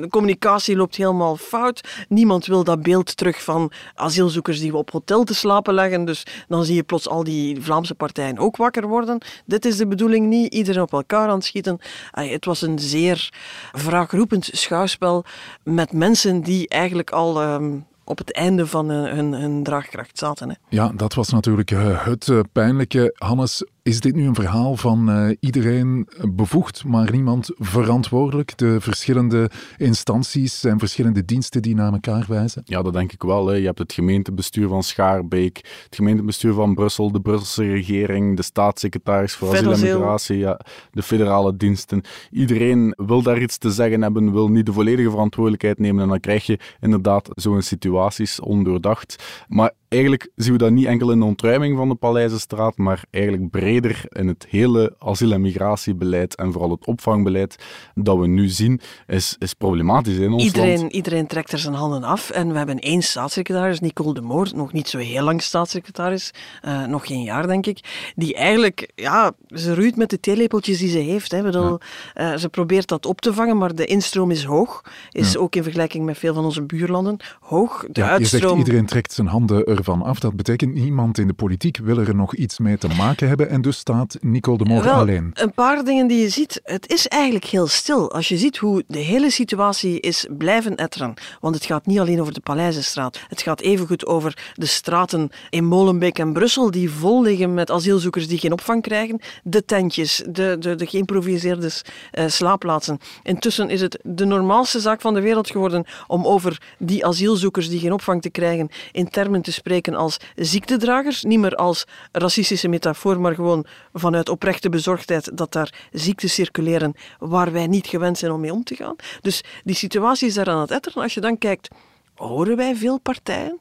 De 0.00 0.08
communicatie 0.10 0.76
loopt 0.76 0.96
helemaal 0.96 1.36
fout. 1.36 1.80
Niemand 2.08 2.46
wil 2.46 2.64
dat 2.64 2.82
beeld 2.82 3.16
terug 3.16 3.42
van 3.42 3.72
asielzoekers 3.94 4.60
die 4.60 4.70
we 4.70 4.76
op 4.76 4.90
hotel 4.90 5.24
te 5.24 5.34
slapen 5.34 5.74
leggen. 5.74 6.04
Dus 6.04 6.26
dan 6.48 6.64
zie 6.64 6.74
je 6.74 6.82
plots 6.82 7.08
al 7.08 7.24
die 7.24 7.62
Vlaamse 7.62 7.94
partijen 7.94 8.38
ook 8.38 8.56
wakker 8.56 8.88
worden. 8.88 9.18
Dit 9.44 9.64
is 9.64 9.76
de 9.76 9.86
bedoeling 9.86 10.26
niet. 10.26 10.54
Iedereen 10.54 10.82
op 10.82 10.92
elkaar 10.92 11.28
aan 11.28 11.34
het 11.34 11.44
schieten. 11.44 11.78
het 12.10 12.44
was 12.44 12.55
een 12.62 12.78
zeer 12.78 13.32
wraakroepend 13.72 14.48
schouwspel 14.52 15.24
met 15.62 15.92
mensen 15.92 16.40
die 16.40 16.68
eigenlijk 16.68 17.10
al 17.10 17.42
um, 17.42 17.86
op 18.04 18.18
het 18.18 18.32
einde 18.32 18.66
van 18.66 18.88
hun, 18.88 19.32
hun 19.32 19.62
draagkracht 19.62 20.18
zaten. 20.18 20.48
Hè. 20.48 20.54
Ja, 20.68 20.92
dat 20.94 21.14
was 21.14 21.30
natuurlijk 21.30 21.70
uh, 21.70 22.04
het 22.04 22.26
uh, 22.26 22.40
pijnlijke. 22.52 23.14
Hannes, 23.14 23.64
is 23.86 24.00
dit 24.00 24.14
nu 24.14 24.26
een 24.26 24.34
verhaal 24.34 24.76
van 24.76 25.10
uh, 25.10 25.36
iedereen 25.40 26.08
bevoegd, 26.34 26.84
maar 26.84 27.10
niemand 27.10 27.50
verantwoordelijk? 27.54 28.58
De 28.58 28.80
verschillende 28.80 29.50
instanties 29.76 30.64
en 30.64 30.78
verschillende 30.78 31.24
diensten 31.24 31.62
die 31.62 31.74
naar 31.74 31.92
elkaar 31.92 32.24
wijzen? 32.28 32.62
Ja, 32.64 32.82
dat 32.82 32.92
denk 32.92 33.12
ik 33.12 33.22
wel. 33.22 33.46
Hè. 33.46 33.54
Je 33.54 33.66
hebt 33.66 33.78
het 33.78 33.92
gemeentebestuur 33.92 34.68
van 34.68 34.82
Schaarbeek, 34.82 35.56
het 35.84 35.94
gemeentebestuur 35.94 36.52
van 36.52 36.74
Brussel, 36.74 37.12
de 37.12 37.20
Brusselse 37.20 37.72
regering, 37.72 38.36
de 38.36 38.42
staatssecretaris 38.42 39.34
voor 39.34 39.48
asiel 39.48 39.72
en 39.72 39.80
migratie, 39.80 40.38
ja, 40.38 40.60
de 40.90 41.02
federale 41.02 41.56
diensten. 41.56 42.02
Iedereen 42.30 42.94
wil 42.96 43.22
daar 43.22 43.42
iets 43.42 43.58
te 43.58 43.70
zeggen 43.70 44.02
hebben, 44.02 44.32
wil 44.32 44.48
niet 44.48 44.66
de 44.66 44.72
volledige 44.72 45.10
verantwoordelijkheid 45.10 45.78
nemen 45.78 46.02
en 46.02 46.08
dan 46.08 46.20
krijg 46.20 46.46
je 46.46 46.58
inderdaad 46.80 47.28
zo'n 47.32 47.62
situaties 47.62 48.40
ondoordacht. 48.40 49.44
Maar 49.48 49.72
eigenlijk 49.88 50.30
zien 50.34 50.52
we 50.52 50.58
dat 50.58 50.70
niet 50.70 50.86
enkel 50.86 51.10
in 51.10 51.18
de 51.18 51.24
ontruiming 51.24 51.76
van 51.76 51.88
de 51.88 51.94
Paleizenstraat, 51.94 52.76
maar 52.76 53.04
eigenlijk 53.10 53.50
breder 53.80 54.04
in 54.08 54.28
het 54.28 54.46
hele 54.48 54.94
asiel- 54.98 55.32
en 55.32 55.40
migratiebeleid 55.40 56.34
en 56.34 56.52
vooral 56.52 56.70
het 56.70 56.86
opvangbeleid 56.86 57.56
dat 57.94 58.18
we 58.18 58.26
nu 58.26 58.48
zien, 58.48 58.80
is, 59.06 59.36
is 59.38 59.54
problematisch 59.54 60.16
in 60.16 60.32
ons 60.32 60.44
iedereen, 60.44 60.78
land. 60.78 60.92
Iedereen 60.92 61.26
trekt 61.26 61.52
er 61.52 61.58
zijn 61.58 61.74
handen 61.74 62.02
af 62.02 62.30
en 62.30 62.52
we 62.52 62.58
hebben 62.58 62.78
één 62.78 63.02
staatssecretaris, 63.02 63.80
Nicole 63.80 64.14
de 64.14 64.20
Moor, 64.20 64.48
nog 64.54 64.72
niet 64.72 64.88
zo 64.88 64.98
heel 64.98 65.24
lang 65.24 65.42
staatssecretaris, 65.42 66.30
uh, 66.64 66.86
nog 66.86 67.06
geen 67.06 67.22
jaar 67.22 67.46
denk 67.46 67.66
ik, 67.66 68.12
die 68.16 68.34
eigenlijk, 68.34 68.90
ja, 68.94 69.32
ze 69.48 69.74
roeit 69.74 69.96
met 69.96 70.10
de 70.10 70.20
theelepeltjes 70.20 70.78
die 70.78 70.88
ze 70.88 70.98
heeft. 70.98 71.30
Hè. 71.30 71.42
Bedoel, 71.42 71.80
ja. 72.14 72.32
uh, 72.32 72.38
ze 72.38 72.48
probeert 72.48 72.88
dat 72.88 73.06
op 73.06 73.20
te 73.20 73.32
vangen, 73.32 73.56
maar 73.56 73.74
de 73.74 73.84
instroom 73.84 74.30
is 74.30 74.44
hoog, 74.44 74.84
is 75.10 75.32
ja. 75.32 75.38
ook 75.38 75.54
in 75.54 75.62
vergelijking 75.62 76.04
met 76.04 76.18
veel 76.18 76.34
van 76.34 76.44
onze 76.44 76.62
buurlanden 76.62 77.16
hoog. 77.40 77.84
De 77.90 78.00
ja, 78.00 78.08
uitstroom... 78.08 78.42
Je 78.42 78.48
zegt 78.48 78.66
iedereen 78.66 78.86
trekt 78.86 79.12
zijn 79.12 79.26
handen 79.26 79.64
ervan 79.64 80.02
af. 80.02 80.18
Dat 80.18 80.36
betekent 80.36 80.74
niemand 80.74 81.18
in 81.18 81.26
de 81.26 81.32
politiek 81.32 81.76
wil 81.76 81.98
er 81.98 82.14
nog 82.14 82.34
iets 82.34 82.58
mee 82.58 82.78
te 82.78 82.88
maken 82.96 83.28
hebben 83.28 83.48
en 83.48 83.60
dus 83.66 83.78
staat 83.78 84.16
Nicole 84.20 84.58
de 84.58 84.64
Moor 84.64 84.82
Wel, 84.82 84.94
alleen. 84.94 85.30
Een 85.34 85.52
paar 85.52 85.84
dingen 85.84 86.06
die 86.06 86.20
je 86.20 86.28
ziet. 86.28 86.60
Het 86.64 86.90
is 86.90 87.08
eigenlijk 87.08 87.44
heel 87.44 87.66
stil. 87.66 88.12
Als 88.12 88.28
je 88.28 88.36
ziet 88.36 88.56
hoe 88.56 88.84
de 88.86 88.98
hele 88.98 89.30
situatie 89.30 90.00
is 90.00 90.26
blijven 90.38 90.76
etteren. 90.76 91.14
Want 91.40 91.54
het 91.54 91.64
gaat 91.64 91.86
niet 91.86 91.98
alleen 91.98 92.20
over 92.20 92.32
de 92.32 92.40
Paleizenstraat. 92.40 93.20
Het 93.28 93.42
gaat 93.42 93.60
evengoed 93.60 94.06
over 94.06 94.52
de 94.54 94.66
straten 94.66 95.30
in 95.50 95.64
Molenbeek 95.64 96.18
en 96.18 96.32
Brussel 96.32 96.70
die 96.70 96.90
vol 96.90 97.22
liggen 97.22 97.54
met 97.54 97.70
asielzoekers 97.70 98.28
die 98.28 98.38
geen 98.38 98.52
opvang 98.52 98.82
krijgen. 98.82 99.20
De 99.42 99.64
tentjes, 99.64 100.22
de, 100.28 100.56
de, 100.58 100.74
de 100.74 100.86
geïmproviseerde 100.86 101.70
uh, 102.12 102.24
slaapplaatsen. 102.28 102.98
Intussen 103.22 103.70
is 103.70 103.80
het 103.80 103.98
de 104.02 104.24
normaalste 104.24 104.80
zaak 104.80 105.00
van 105.00 105.14
de 105.14 105.20
wereld 105.20 105.50
geworden 105.50 105.84
om 106.06 106.26
over 106.26 106.62
die 106.78 107.06
asielzoekers 107.06 107.68
die 107.68 107.80
geen 107.80 107.92
opvang 107.92 108.22
te 108.22 108.30
krijgen 108.30 108.68
in 108.92 109.08
termen 109.08 109.42
te 109.42 109.52
spreken 109.52 109.94
als 109.94 110.16
ziektedragers. 110.34 111.22
Niet 111.22 111.38
meer 111.38 111.54
als 111.54 111.86
racistische 112.12 112.68
metafoor, 112.68 113.20
maar 113.20 113.34
gewoon 113.34 113.55
vanuit 113.92 114.28
oprechte 114.28 114.68
bezorgdheid 114.68 115.36
dat 115.36 115.52
daar 115.52 115.88
ziekten 115.92 116.30
circuleren 116.30 116.94
waar 117.18 117.52
wij 117.52 117.66
niet 117.66 117.86
gewend 117.86 118.18
zijn 118.18 118.32
om 118.32 118.40
mee 118.40 118.52
om 118.52 118.64
te 118.64 118.74
gaan. 118.74 118.96
Dus 119.20 119.44
die 119.64 119.74
situatie 119.74 120.28
is 120.28 120.34
daar 120.34 120.48
aan 120.48 120.60
het 120.60 120.70
etteren. 120.70 121.02
Als 121.02 121.14
je 121.14 121.20
dan 121.20 121.38
kijkt, 121.38 121.68
horen 122.14 122.56
wij 122.56 122.76
veel 122.76 122.98
partijen? 122.98 123.60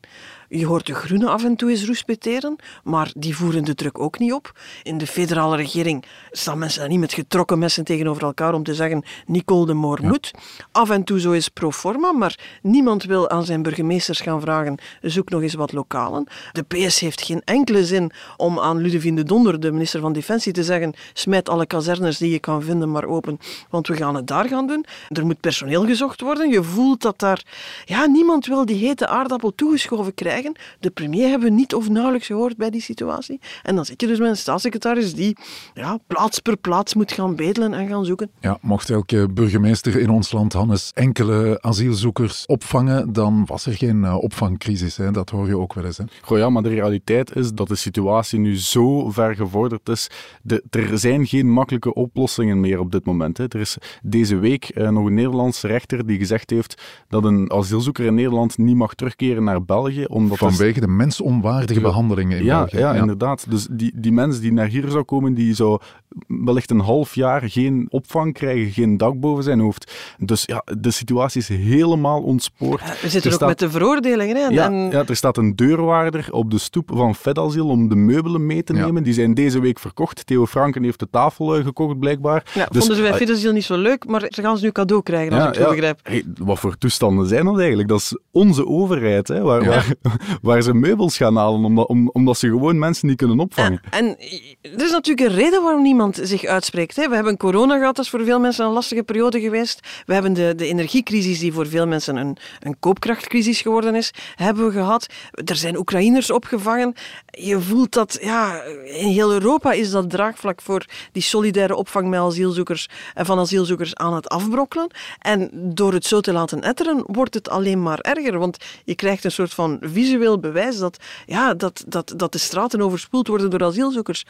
Je 0.49 0.65
hoort 0.65 0.85
de 0.85 0.93
Groenen 0.93 1.29
af 1.29 1.43
en 1.43 1.55
toe 1.55 1.69
eens 1.69 1.85
roespeteren, 1.85 2.55
maar 2.83 3.11
die 3.17 3.35
voeren 3.35 3.63
de 3.63 3.75
druk 3.75 3.99
ook 3.99 4.19
niet 4.19 4.33
op. 4.33 4.59
In 4.83 4.97
de 4.97 5.07
federale 5.07 5.55
regering 5.55 6.05
staan 6.31 6.57
mensen 6.57 6.79
daar 6.79 6.89
niet 6.89 6.99
met 6.99 7.13
getrokken 7.13 7.59
messen 7.59 7.83
tegenover 7.83 8.23
elkaar 8.23 8.53
om 8.53 8.63
te 8.63 8.73
zeggen 8.73 9.03
Nicole 9.25 9.65
de 9.65 9.73
Moor 9.73 10.01
ja. 10.01 10.07
moet. 10.07 10.31
Af 10.71 10.89
en 10.89 11.03
toe 11.03 11.19
zo 11.19 11.31
is 11.31 11.49
pro 11.49 11.71
forma, 11.71 12.11
maar 12.11 12.39
niemand 12.61 13.03
wil 13.03 13.29
aan 13.29 13.45
zijn 13.45 13.61
burgemeesters 13.61 14.21
gaan 14.21 14.41
vragen 14.41 14.77
zoek 15.01 15.29
nog 15.29 15.41
eens 15.41 15.53
wat 15.53 15.71
lokalen. 15.71 16.27
De 16.51 16.63
PS 16.63 16.99
heeft 16.99 17.21
geen 17.21 17.41
enkele 17.45 17.85
zin 17.85 18.11
om 18.37 18.59
aan 18.59 18.77
Ludovine 18.77 19.15
de 19.15 19.23
Donder, 19.23 19.59
de 19.59 19.71
minister 19.71 19.99
van 19.99 20.13
Defensie, 20.13 20.53
te 20.53 20.63
zeggen 20.63 20.93
smijt 21.13 21.49
alle 21.49 21.65
kazernes 21.65 22.17
die 22.17 22.31
je 22.31 22.39
kan 22.39 22.63
vinden 22.63 22.91
maar 22.91 23.05
open, 23.05 23.39
want 23.69 23.87
we 23.87 23.95
gaan 23.95 24.15
het 24.15 24.27
daar 24.27 24.47
gaan 24.47 24.67
doen. 24.67 24.85
Er 25.09 25.25
moet 25.25 25.39
personeel 25.39 25.85
gezocht 25.85 26.21
worden. 26.21 26.49
Je 26.49 26.63
voelt 26.63 27.01
dat 27.01 27.19
daar... 27.19 27.43
Ja, 27.85 28.05
niemand 28.05 28.45
wil 28.45 28.65
die 28.65 28.85
hete 28.85 29.07
aardappel 29.07 29.55
toegeschoven 29.55 30.13
krijgen. 30.13 30.34
De 30.79 30.89
premier 30.89 31.29
hebben 31.29 31.49
we 31.49 31.55
niet 31.55 31.73
of 31.73 31.89
nauwelijks 31.89 32.27
gehoord 32.27 32.57
bij 32.57 32.69
die 32.69 32.81
situatie. 32.81 33.39
En 33.63 33.75
dan 33.75 33.85
zit 33.85 34.01
je 34.01 34.07
dus 34.07 34.19
met 34.19 34.29
een 34.29 34.37
staatssecretaris 34.37 35.13
die 35.13 35.37
ja, 35.73 35.99
plaats 36.07 36.39
per 36.39 36.57
plaats 36.57 36.93
moet 36.93 37.11
gaan 37.11 37.35
bedelen 37.35 37.73
en 37.73 37.87
gaan 37.87 38.05
zoeken. 38.05 38.29
Ja, 38.39 38.57
mocht 38.61 38.89
elke 38.89 39.27
burgemeester 39.33 39.99
in 39.99 40.09
ons 40.09 40.31
land, 40.31 40.53
Hannes, 40.53 40.91
enkele 40.93 41.57
asielzoekers 41.61 42.45
opvangen, 42.45 43.13
dan 43.13 43.45
was 43.45 43.65
er 43.65 43.73
geen 43.73 44.03
uh, 44.03 44.17
opvangcrisis. 44.17 44.97
Hè? 44.97 45.11
Dat 45.11 45.29
hoor 45.29 45.47
je 45.47 45.57
ook 45.57 45.73
wel 45.73 45.85
eens. 45.85 45.97
Hè? 45.97 46.03
Goh 46.21 46.37
ja, 46.37 46.49
maar 46.49 46.63
de 46.63 46.69
realiteit 46.69 47.35
is 47.35 47.53
dat 47.53 47.67
de 47.67 47.75
situatie 47.75 48.39
nu 48.39 48.57
zo 48.57 49.09
ver 49.09 49.35
gevorderd 49.35 49.89
is. 49.89 50.09
De, 50.41 50.63
er 50.69 50.97
zijn 50.97 51.27
geen 51.27 51.51
makkelijke 51.51 51.93
oplossingen 51.93 52.59
meer 52.59 52.79
op 52.79 52.91
dit 52.91 53.05
moment. 53.05 53.37
Hè. 53.37 53.43
Er 53.47 53.59
is 53.59 53.77
deze 54.03 54.37
week 54.37 54.71
uh, 54.75 54.89
nog 54.89 55.05
een 55.05 55.13
Nederlandse 55.13 55.67
rechter 55.67 56.07
die 56.07 56.17
gezegd 56.17 56.49
heeft 56.49 56.81
dat 57.07 57.23
een 57.23 57.51
asielzoeker 57.51 58.05
in 58.05 58.13
Nederland 58.15 58.57
niet 58.57 58.75
mag 58.75 58.93
terugkeren 58.93 59.43
naar 59.43 59.63
België 59.63 60.05
omdat 60.31 60.51
Vanwege 60.51 60.79
de 60.79 60.87
mensonwaardige 60.87 61.81
behandelingen 61.81 62.37
in 62.37 62.43
ja, 62.43 62.57
België. 62.57 62.77
Ja, 62.77 62.93
ja, 62.93 62.99
inderdaad. 62.99 63.45
Dus 63.49 63.67
die, 63.71 63.91
die 63.95 64.11
mens 64.11 64.39
die 64.39 64.53
naar 64.53 64.67
hier 64.67 64.89
zou 64.89 65.03
komen, 65.03 65.33
die 65.33 65.53
zou 65.53 65.79
wellicht 66.27 66.71
een 66.71 66.79
half 66.79 67.15
jaar 67.15 67.41
geen 67.49 67.87
opvang 67.89 68.33
krijgen, 68.33 68.71
geen 68.71 68.97
dak 68.97 69.19
boven 69.19 69.43
zijn 69.43 69.59
hoofd. 69.59 69.91
Dus 70.17 70.43
ja, 70.45 70.63
de 70.79 70.91
situatie 70.91 71.41
is 71.41 71.47
helemaal 71.47 72.21
ontspoord. 72.21 72.81
Ja, 72.81 72.87
we 73.01 73.09
zitten 73.09 73.21
er 73.21 73.27
ook 73.27 73.33
staat, 73.33 73.47
met 73.47 73.59
de 73.59 73.69
veroordelingen. 73.69 74.35
Hè? 74.35 74.47
Ja, 74.47 74.65
en... 74.65 74.73
ja, 74.73 75.03
er 75.07 75.15
staat 75.15 75.37
een 75.37 75.55
deurwaarder 75.55 76.27
op 76.31 76.51
de 76.51 76.57
stoep 76.57 76.91
van 76.93 77.15
Fedasiel 77.15 77.67
om 77.67 77.89
de 77.89 77.95
meubelen 77.95 78.45
mee 78.45 78.63
te 78.63 78.73
nemen. 78.73 79.03
Die 79.03 79.13
zijn 79.13 79.33
deze 79.33 79.59
week 79.59 79.79
verkocht. 79.79 80.25
Theo 80.25 80.45
Franken 80.45 80.83
heeft 80.83 80.99
de 80.99 81.07
tafel 81.09 81.57
uh, 81.57 81.63
gekocht, 81.63 81.99
blijkbaar. 81.99 82.51
Ja, 82.53 82.65
dus, 82.65 82.79
vonden 82.79 82.95
ze 82.95 83.01
bij 83.01 83.13
Fedasiel 83.13 83.51
niet 83.51 83.63
zo 83.63 83.77
leuk, 83.77 84.07
maar 84.07 84.25
ze 84.29 84.41
gaan 84.41 84.57
ze 84.57 84.63
nu 84.63 84.71
cadeau 84.71 85.03
krijgen, 85.03 85.33
als 85.39 85.57
ik 85.57 85.63
zo 85.63 85.69
begrijp. 85.69 85.99
Hey, 86.03 86.23
wat 86.37 86.59
voor 86.59 86.77
toestanden 86.77 87.27
zijn 87.27 87.45
dat 87.45 87.57
eigenlijk? 87.57 87.87
Dat 87.87 87.99
is 87.99 88.17
onze 88.31 88.67
overheid, 88.67 89.27
hè, 89.27 89.41
waar, 89.41 89.65
waar, 89.65 89.93
waar 90.41 90.61
ze 90.61 90.73
meubels 90.73 91.17
gaan 91.17 91.35
halen, 91.35 91.63
omdat, 91.63 91.87
omdat 92.11 92.37
ze 92.37 92.47
gewoon 92.47 92.79
mensen 92.79 93.07
niet 93.07 93.17
kunnen 93.17 93.39
opvangen. 93.39 93.81
En, 93.89 94.17
er 94.61 94.83
is 94.83 94.91
natuurlijk 94.91 95.29
een 95.29 95.35
reden 95.35 95.63
waarom 95.63 95.81
niemand 95.81 96.19
zich 96.23 96.45
uitspreekt. 96.45 96.95
Hè. 96.95 97.09
We 97.09 97.15
hebben 97.15 97.37
corona 97.37 97.77
gehad, 97.77 97.95
dat 97.95 98.05
is 98.05 98.11
voor 98.11 98.23
veel 98.23 98.39
mensen 98.39 98.65
een 98.65 98.71
lastige 98.71 99.03
periode 99.03 99.41
geweest. 99.41 99.79
We 100.05 100.13
hebben 100.13 100.33
de, 100.33 100.53
de 100.55 100.67
energiecrisis, 100.67 101.39
die 101.39 101.53
voor 101.53 101.67
veel 101.67 101.87
mensen 101.87 102.15
een, 102.15 102.37
een 102.59 102.79
koopkrachtcrisis 102.79 103.61
geworden 103.61 103.95
is, 103.95 104.13
hebben 104.35 104.65
we 104.65 104.71
gehad. 104.71 105.07
Er 105.31 105.55
zijn 105.55 105.77
Oekraïners 105.77 106.31
opgevangen. 106.31 106.93
Je 107.31 107.59
voelt 107.59 107.91
dat, 107.91 108.17
ja, 108.21 108.61
in 108.83 109.07
heel 109.07 109.31
Europa 109.31 109.71
is 109.71 109.91
dat 109.91 110.09
draagvlak 110.09 110.61
voor 110.61 110.85
die 111.11 111.21
solidaire 111.21 111.75
opvang 111.75 112.07
met 112.07 112.19
asielzoekers 112.19 112.89
en 113.13 113.25
van 113.25 113.39
asielzoekers 113.39 113.95
aan 113.95 114.13
het 114.13 114.29
afbrokkelen. 114.29 114.91
En 115.19 115.49
door 115.53 115.93
het 115.93 116.05
zo 116.05 116.21
te 116.21 116.33
laten 116.33 116.61
etteren, 116.61 117.03
wordt 117.07 117.33
het 117.33 117.49
alleen 117.49 117.81
maar 117.81 117.99
erger. 117.99 118.39
Want 118.39 118.57
je 118.83 118.95
krijgt 118.95 119.23
een 119.23 119.31
soort 119.31 119.53
van 119.53 119.77
visueel 120.05 120.39
bewijs 120.39 120.77
dat, 120.77 120.97
ja, 121.25 121.53
dat, 121.53 121.83
dat, 121.87 122.13
dat 122.17 122.31
de 122.31 122.37
straten 122.37 122.81
overspoeld 122.81 123.27
worden 123.27 123.49
door 123.49 123.63
asielzoekers. 123.63 124.25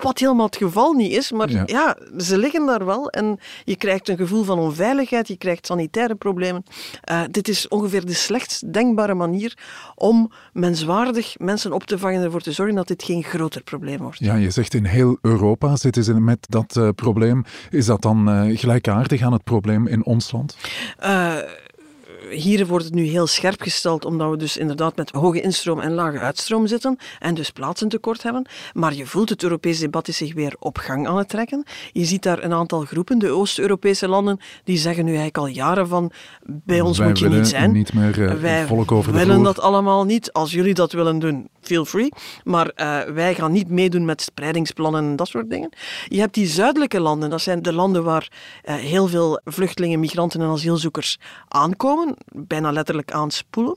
Wat 0.00 0.18
helemaal 0.18 0.46
het 0.46 0.56
geval 0.56 0.92
niet 0.92 1.12
is, 1.12 1.32
maar 1.32 1.50
ja. 1.66 1.96
ze 2.18 2.38
liggen 2.38 2.66
daar 2.66 2.84
wel 2.84 3.10
en 3.10 3.38
je 3.64 3.76
krijgt 3.76 4.08
een 4.08 4.16
gevoel 4.16 4.44
van 4.44 4.58
onveiligheid, 4.58 5.28
je 5.28 5.36
krijgt 5.36 5.66
sanitaire 5.66 6.14
problemen. 6.14 6.64
Uh, 7.10 7.20
dit 7.30 7.48
is 7.48 7.68
ongeveer 7.68 8.06
de 8.06 8.14
slechtst 8.14 8.72
denkbare 8.72 9.14
manier 9.14 9.58
om 9.94 10.32
menswaardig 10.52 11.38
mensen 11.38 11.72
op 11.72 11.84
te 11.84 11.98
vangen 11.98 12.18
en 12.18 12.24
ervoor 12.24 12.40
te 12.40 12.52
zorgen 12.52 12.74
dat 12.74 12.88
dit 12.88 13.02
geen 13.02 13.22
groter 13.22 13.62
probleem 13.62 13.98
wordt. 13.98 14.18
Ja, 14.18 14.34
je 14.34 14.50
zegt 14.50 14.74
in 14.74 14.84
heel 14.84 15.18
Europa 15.20 15.76
zitten 15.76 16.04
ze 16.04 16.14
met 16.14 16.46
dat 16.48 16.76
uh, 16.78 16.88
probleem. 16.94 17.44
Is 17.70 17.86
dat 17.86 18.02
dan 18.02 18.28
uh, 18.28 18.58
gelijkaardig 18.58 19.22
aan 19.22 19.32
het 19.32 19.44
probleem 19.44 19.86
in 19.86 20.04
ons 20.04 20.32
land? 20.32 20.56
Hier 22.32 22.66
wordt 22.66 22.84
het 22.84 22.94
nu 22.94 23.04
heel 23.04 23.26
scherp 23.26 23.60
gesteld, 23.60 24.04
omdat 24.04 24.30
we 24.30 24.36
dus 24.36 24.56
inderdaad 24.56 24.96
met 24.96 25.10
hoge 25.10 25.40
instroom 25.40 25.80
en 25.80 25.92
lage 25.92 26.18
uitstroom 26.18 26.66
zitten 26.66 26.96
en 27.18 27.34
dus 27.34 27.50
plaatsentekort 27.50 28.22
hebben. 28.22 28.46
Maar 28.72 28.94
je 28.94 29.06
voelt 29.06 29.28
het 29.28 29.42
Europese 29.42 29.80
debat 29.80 30.08
is 30.08 30.16
zich 30.16 30.34
weer 30.34 30.54
op 30.58 30.78
gang 30.78 31.08
aan 31.08 31.16
het 31.16 31.28
trekken. 31.28 31.64
Je 31.92 32.04
ziet 32.04 32.22
daar 32.22 32.42
een 32.42 32.52
aantal 32.52 32.80
groepen, 32.80 33.18
de 33.18 33.30
Oost-Europese 33.30 34.08
landen, 34.08 34.38
die 34.64 34.78
zeggen 34.78 35.04
nu 35.04 35.10
eigenlijk 35.10 35.38
al 35.38 35.46
jaren 35.46 35.88
van 35.88 36.12
bij 36.44 36.80
ons 36.80 37.00
moet 37.00 37.18
je 37.18 37.28
niet 37.28 37.48
zijn. 37.48 37.72
Niet 37.72 37.92
meer, 37.94 38.18
uh, 38.18 38.34
wij 38.34 38.66
willen 39.12 39.42
dat 39.42 39.60
allemaal 39.60 40.04
niet. 40.04 40.32
Als 40.32 40.52
jullie 40.52 40.74
dat 40.74 40.92
willen 40.92 41.18
doen, 41.18 41.48
feel 41.62 41.84
free. 41.84 42.12
Maar 42.44 42.72
uh, 42.76 43.00
wij 43.14 43.34
gaan 43.34 43.52
niet 43.52 43.68
meedoen 43.68 44.04
met 44.04 44.22
spreidingsplannen 44.22 45.04
en 45.04 45.16
dat 45.16 45.28
soort 45.28 45.50
dingen. 45.50 45.70
Je 46.08 46.20
hebt 46.20 46.34
die 46.34 46.46
zuidelijke 46.46 47.00
landen, 47.00 47.30
dat 47.30 47.40
zijn 47.40 47.62
de 47.62 47.72
landen 47.72 48.04
waar 48.04 48.28
uh, 48.64 48.74
heel 48.74 49.08
veel 49.08 49.40
vluchtelingen, 49.44 50.00
migranten 50.00 50.40
en 50.40 50.48
asielzoekers 50.48 51.18
aankomen 51.48 52.16
bijna 52.32 52.70
letterlijk 52.72 53.12
aanspoelen. 53.12 53.76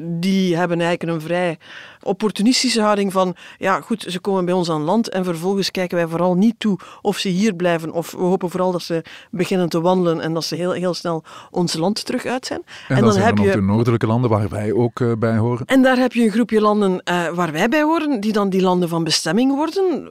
Die 0.00 0.56
hebben 0.56 0.80
eigenlijk 0.80 1.18
een 1.18 1.26
vrij 1.26 1.58
opportunistische 2.06 2.82
houding 2.82 3.12
van, 3.12 3.36
ja 3.58 3.80
goed, 3.80 4.04
ze 4.08 4.20
komen 4.20 4.44
bij 4.44 4.54
ons 4.54 4.70
aan 4.70 4.82
land 4.82 5.08
en 5.08 5.24
vervolgens 5.24 5.70
kijken 5.70 5.96
wij 5.96 6.06
vooral 6.06 6.34
niet 6.34 6.54
toe 6.58 6.78
of 7.02 7.18
ze 7.18 7.28
hier 7.28 7.54
blijven 7.54 7.92
of 7.92 8.10
we 8.10 8.22
hopen 8.22 8.50
vooral 8.50 8.72
dat 8.72 8.82
ze 8.82 9.04
beginnen 9.30 9.68
te 9.68 9.80
wandelen 9.80 10.20
en 10.20 10.34
dat 10.34 10.44
ze 10.44 10.54
heel, 10.54 10.72
heel 10.72 10.94
snel 10.94 11.24
ons 11.50 11.74
land 11.74 12.04
terug 12.04 12.24
uit 12.24 12.46
zijn. 12.46 12.62
En, 12.88 13.04
dan, 13.04 13.16
heb 13.16 13.38
je 13.38 13.50
de 13.50 13.60
noordelijke 13.60 14.06
landen 14.06 14.30
waar 14.30 14.48
wij 14.48 14.72
ook 14.72 15.00
uh, 15.00 15.12
bij 15.18 15.36
horen. 15.36 15.66
En 15.66 15.82
daar 15.82 15.96
heb 15.96 16.12
je 16.12 16.24
een 16.24 16.30
groepje 16.30 16.60
landen 16.60 16.90
uh, 16.92 17.28
waar 17.28 17.52
wij 17.52 17.68
bij 17.68 17.82
horen, 17.82 18.20
die 18.20 18.32
dan 18.32 18.48
die 18.48 18.62
landen 18.62 18.88
van 18.88 19.04
bestemming 19.04 19.54
worden, 19.54 20.10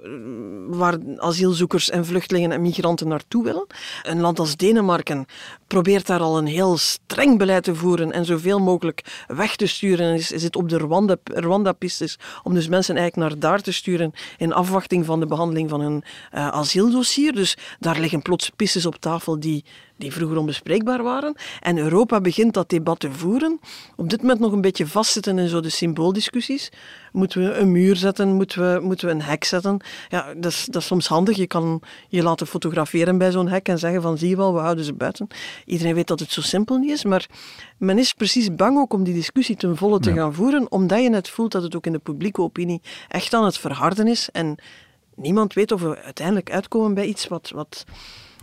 waar 0.68 0.98
asielzoekers 1.18 1.90
en 1.90 2.06
vluchtelingen 2.06 2.52
en 2.52 2.62
migranten 2.62 3.08
naartoe 3.08 3.44
willen. 3.44 3.68
Een 4.04 4.22
land 4.22 4.40
als 4.40 4.56
Denemarken 4.56 5.26
probeert 5.68 6.08
daar 6.08 6.20
al 6.20 6.38
een 6.38 6.46
heel 6.46 6.78
streng 6.78 7.38
beleid 7.38 7.64
te 7.64 7.76
voeren 7.76 8.12
en 8.12 8.26
zoveel 8.26 8.60
mogelijk 8.60 9.24
weg 9.28 9.56
te 9.56 9.68
sturen. 9.68 10.08
En 10.08 10.14
is, 10.14 10.28
zit 10.28 10.56
op 10.56 10.70
de 10.70 10.78
Rwanda-pistes 11.24 12.20
om 12.44 12.54
dus 12.54 12.68
mensen 12.68 12.98
eigenlijk 12.98 13.30
naar 13.30 13.40
daar 13.40 13.62
te 13.62 13.72
sturen 13.72 14.12
in 14.38 14.54
afwachting 14.54 15.06
van 15.06 15.20
de 15.20 15.26
behandeling 15.26 15.70
van 15.70 15.82
hun 15.82 16.04
uh, 16.34 16.48
asieldossier. 16.48 17.34
Dus 17.34 17.58
daar 17.80 18.00
liggen 18.00 18.22
plots 18.22 18.50
pistes 18.50 18.86
op 18.86 18.96
tafel 18.96 19.40
die 19.40 19.66
die 19.98 20.14
vroeger 20.14 20.38
onbespreekbaar 20.38 21.04
waren. 21.04 21.36
En 21.62 21.78
Europa 21.78 22.22
begint 22.22 22.54
dat 22.54 22.70
debat 22.70 23.00
te 23.00 23.12
voeren. 23.12 23.60
Op 23.96 24.10
dit 24.10 24.22
moment 24.22 24.40
nog 24.40 24.52
een 24.52 24.62
beetje 24.62 24.88
vastzitten 24.88 25.40
in 25.40 25.48
zo 25.48 25.60
de 25.60 25.70
symbooldiscussies. 25.70 26.72
Moeten 27.12 27.44
we 27.44 27.54
een 27.54 27.72
muur 27.72 27.96
zetten? 27.96 28.34
Moeten 28.34 28.74
we, 28.74 28.80
moeten 28.80 29.08
we 29.08 29.14
een 29.14 29.22
hek 29.22 29.44
zetten? 29.44 29.80
Ja, 30.10 30.34
dat 30.34 30.52
is, 30.52 30.66
dat 30.66 30.82
is 30.82 30.88
soms 30.88 31.08
handig. 31.08 31.38
Je 31.38 31.48
kan 31.48 31.82
je 32.10 32.24
laten 32.24 32.48
fotograferen 32.48 33.18
bij 33.18 33.32
zo'n 33.32 33.48
hek 33.48 33.68
en 33.68 33.80
zeggen 33.80 34.02
van 34.02 34.18
zie 34.18 34.30
je 34.30 34.36
wel, 34.36 34.54
we 34.54 34.60
houden 34.60 34.86
ze 34.86 34.94
buiten. 34.94 35.28
Iedereen 35.66 35.96
weet 35.96 36.08
dat 36.08 36.20
het 36.20 36.32
zo 36.32 36.42
simpel 36.42 36.78
niet 36.78 36.92
is, 36.92 37.04
maar 37.04 37.26
men 37.78 37.98
is 37.98 38.14
precies 38.14 38.56
bang 38.56 38.78
ook 38.78 38.94
om 38.94 39.04
die 39.04 39.14
discussie 39.14 39.56
ten 39.56 39.78
volle 39.78 40.00
te 40.00 40.14
gaan 40.14 40.34
voeren, 40.34 40.72
omdat 40.72 41.02
je 41.02 41.10
net 41.10 41.30
voelt 41.30 41.52
dat 41.52 41.64
het 41.64 41.76
ook 41.76 41.86
in 41.86 41.92
de 41.92 42.00
publieke 42.00 42.42
opinie 42.42 42.82
echt 43.08 43.34
aan 43.34 43.46
het 43.46 43.58
verharden 43.58 44.08
is. 44.08 44.30
En 44.32 44.58
niemand 45.16 45.54
weet 45.54 45.72
of 45.72 45.82
we 45.82 46.02
uiteindelijk 46.02 46.52
uitkomen 46.52 46.94
bij 46.94 47.06
iets 47.06 47.28
wat... 47.28 47.52
wat 47.54 47.86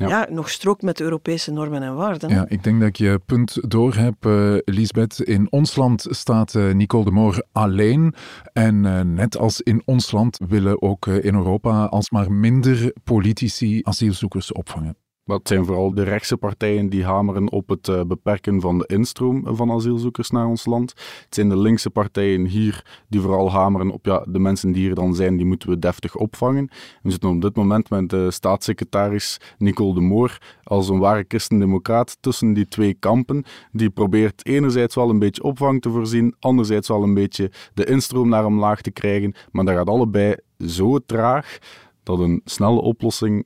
ja. 0.08 0.26
nog 0.30 0.50
strookt 0.50 0.82
met 0.82 0.96
de 0.96 1.04
Europese 1.04 1.52
normen 1.52 1.82
en 1.82 1.94
waarden. 1.94 2.30
Ja, 2.30 2.44
ik 2.48 2.64
denk 2.64 2.78
dat 2.78 2.88
ik 2.88 2.96
je 2.96 3.20
punt 3.26 3.70
door 3.70 3.94
heb, 3.94 4.26
uh, 4.26 4.56
Lisbeth. 4.64 5.20
In 5.20 5.52
ons 5.52 5.76
land 5.76 6.06
staat 6.10 6.54
uh, 6.54 6.72
Nicole 6.72 7.04
de 7.04 7.10
Moor 7.10 7.44
alleen. 7.52 8.14
En 8.52 8.84
uh, 8.84 9.00
net 9.00 9.38
als 9.38 9.60
in 9.60 9.82
ons 9.84 10.10
land 10.10 10.40
willen 10.48 10.82
ook 10.82 11.06
in 11.06 11.34
Europa 11.34 11.84
alsmaar 11.84 12.32
minder 12.32 12.92
politici 13.04 13.80
asielzoekers 13.82 14.52
opvangen. 14.52 15.01
Dat 15.24 15.48
zijn 15.48 15.64
vooral 15.64 15.94
de 15.94 16.02
rechtse 16.02 16.36
partijen 16.36 16.88
die 16.88 17.04
hameren 17.04 17.50
op 17.50 17.68
het 17.68 17.88
uh, 17.88 18.02
beperken 18.02 18.60
van 18.60 18.78
de 18.78 18.86
instroom 18.86 19.56
van 19.56 19.70
asielzoekers 19.70 20.30
naar 20.30 20.46
ons 20.46 20.66
land. 20.66 20.90
Het 21.24 21.34
zijn 21.34 21.48
de 21.48 21.58
linkse 21.58 21.90
partijen 21.90 22.46
hier 22.46 23.04
die 23.08 23.20
vooral 23.20 23.50
hameren 23.50 23.90
op 23.90 24.06
ja, 24.06 24.24
de 24.28 24.38
mensen 24.38 24.72
die 24.72 24.88
er 24.88 24.94
dan 24.94 25.14
zijn, 25.14 25.36
die 25.36 25.46
moeten 25.46 25.68
we 25.68 25.78
deftig 25.78 26.16
opvangen. 26.16 26.70
We 27.02 27.10
zitten 27.10 27.30
op 27.30 27.40
dit 27.40 27.56
moment 27.56 27.90
met 27.90 28.08
de 28.08 28.30
staatssecretaris 28.30 29.40
Nicole 29.58 29.94
de 29.94 30.00
Moor 30.00 30.38
als 30.62 30.88
een 30.88 30.98
ware 30.98 31.24
christendemocraat 31.28 32.16
tussen 32.20 32.52
die 32.52 32.68
twee 32.68 32.94
kampen. 32.94 33.44
Die 33.72 33.90
probeert 33.90 34.46
enerzijds 34.46 34.94
wel 34.94 35.10
een 35.10 35.18
beetje 35.18 35.42
opvang 35.42 35.82
te 35.82 35.90
voorzien, 35.90 36.34
anderzijds 36.38 36.88
wel 36.88 37.02
een 37.02 37.14
beetje 37.14 37.50
de 37.74 37.84
instroom 37.84 38.28
naar 38.28 38.44
omlaag 38.44 38.80
te 38.80 38.90
krijgen. 38.90 39.34
Maar 39.50 39.64
dat 39.64 39.74
gaat 39.74 39.88
allebei 39.88 40.34
zo 40.66 40.98
traag 40.98 41.58
dat 42.02 42.18
een 42.18 42.40
snelle 42.44 42.80
oplossing 42.80 43.44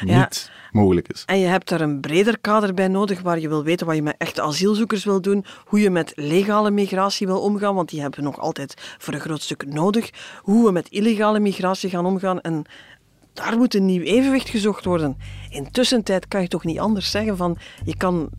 niet 0.00 0.50
mogelijk 0.70 1.08
is. 1.08 1.22
En 1.26 1.38
je 1.38 1.46
hebt 1.46 1.68
daar 1.68 1.80
een 1.80 2.00
breder 2.00 2.38
kader 2.38 2.74
bij 2.74 2.88
nodig 2.88 3.20
waar 3.20 3.38
je 3.38 3.48
wil 3.48 3.64
weten 3.64 3.86
wat 3.86 3.94
je 3.96 4.02
met 4.02 4.14
echte 4.18 4.42
asielzoekers 4.42 5.04
wil 5.04 5.20
doen, 5.20 5.44
hoe 5.64 5.80
je 5.80 5.90
met 5.90 6.12
legale 6.14 6.70
migratie 6.70 7.26
wil 7.26 7.40
omgaan, 7.40 7.74
want 7.74 7.88
die 7.88 8.00
hebben 8.00 8.18
we 8.18 8.24
nog 8.24 8.38
altijd 8.38 8.96
voor 8.98 9.14
een 9.14 9.20
groot 9.20 9.42
stuk 9.42 9.66
nodig, 9.66 10.10
hoe 10.42 10.64
we 10.64 10.72
met 10.72 10.88
illegale 10.88 11.40
migratie 11.40 11.90
gaan 11.90 12.06
omgaan 12.06 12.40
en 12.40 12.64
daar 13.32 13.56
moet 13.56 13.74
een 13.74 13.86
nieuw 13.86 14.02
evenwicht 14.02 14.48
gezocht 14.48 14.84
worden. 14.84 15.16
Intussen 15.50 16.02
tijd 16.02 16.28
kan 16.28 16.42
je 16.42 16.48
toch 16.48 16.64
niet 16.64 16.78
anders 16.78 17.10
zeggen 17.10 17.36
van 17.36 17.58
je 17.84 17.96
kan 17.96 18.30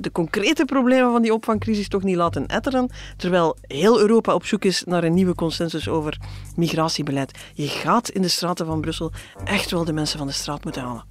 de 0.00 0.12
concrete 0.12 0.64
problemen 0.64 1.12
van 1.12 1.22
die 1.22 1.32
opvangcrisis 1.32 1.88
toch 1.88 2.02
niet 2.02 2.16
laten 2.16 2.46
etteren, 2.46 2.90
terwijl 3.16 3.56
heel 3.60 4.00
Europa 4.00 4.34
op 4.34 4.44
zoek 4.44 4.64
is 4.64 4.84
naar 4.84 5.04
een 5.04 5.14
nieuwe 5.14 5.34
consensus 5.34 5.88
over 5.88 6.18
migratiebeleid. 6.56 7.38
Je 7.54 7.68
gaat 7.68 8.08
in 8.08 8.22
de 8.22 8.28
straten 8.28 8.66
van 8.66 8.80
Brussel 8.80 9.10
echt 9.44 9.70
wel 9.70 9.84
de 9.84 9.92
mensen 9.92 10.18
van 10.18 10.26
de 10.26 10.32
straat 10.32 10.64
moeten 10.64 10.82
halen. 10.82 11.04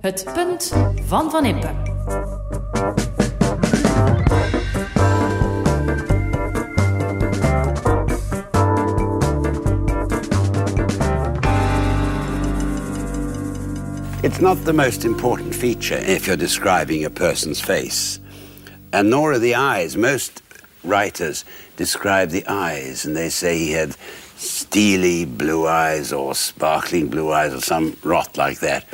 Het 0.00 0.30
punt 0.34 0.72
van 1.06 1.30
Van 1.30 1.44
Impe. 1.44 3.07
It's 14.28 14.42
not 14.42 14.62
the 14.66 14.74
most 14.74 15.06
important 15.06 15.54
feature 15.54 15.96
if 15.96 16.26
you're 16.26 16.36
describing 16.36 17.02
a 17.02 17.08
person's 17.08 17.62
face, 17.62 18.20
and 18.92 19.08
nor 19.08 19.32
are 19.32 19.38
the 19.38 19.54
eyes. 19.54 19.96
Most 19.96 20.42
writers 20.84 21.46
describe 21.76 22.28
the 22.28 22.44
eyes, 22.46 23.06
and 23.06 23.16
they 23.16 23.30
say 23.30 23.56
he 23.56 23.72
had 23.72 23.96
steely 24.36 25.24
blue 25.24 25.66
eyes 25.66 26.12
or 26.12 26.34
sparkling 26.34 27.08
blue 27.08 27.32
eyes 27.32 27.54
or 27.54 27.62
some 27.62 27.96
rot 28.04 28.36
like 28.36 28.60
that. 28.60 28.84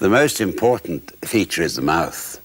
The 0.00 0.10
most 0.10 0.38
important 0.38 1.12
feature 1.24 1.62
is 1.62 1.76
the 1.76 1.82
mouth. 1.82 2.38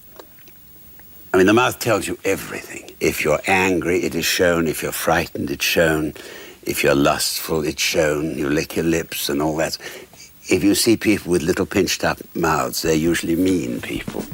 I 1.34 1.36
mean, 1.36 1.46
the 1.46 1.52
mouth 1.52 1.78
tells 1.78 2.08
you 2.08 2.18
everything. 2.24 2.90
If 3.00 3.22
you're 3.22 3.42
angry, 3.46 4.02
it 4.02 4.14
is 4.14 4.24
shown. 4.24 4.66
If 4.66 4.82
you're 4.82 4.92
frightened, 4.92 5.50
it's 5.50 5.64
shown. 5.64 6.14
If 6.62 6.82
you're 6.82 6.94
lustful, 6.94 7.64
it's 7.64 7.82
shown. 7.82 8.38
You 8.38 8.48
lick 8.48 8.76
your 8.76 8.86
lips 8.86 9.28
and 9.28 9.42
all 9.42 9.56
that 9.56 9.76
if 10.50 10.64
you 10.64 10.74
see 10.74 10.96
people 10.96 11.30
with 11.30 11.42
little 11.42 11.64
pinched 11.64 12.02
up 12.02 12.18
mouths, 12.34 12.82
they're 12.82 12.94
usually 12.94 13.36
mean 13.36 13.80
people. 13.80 14.24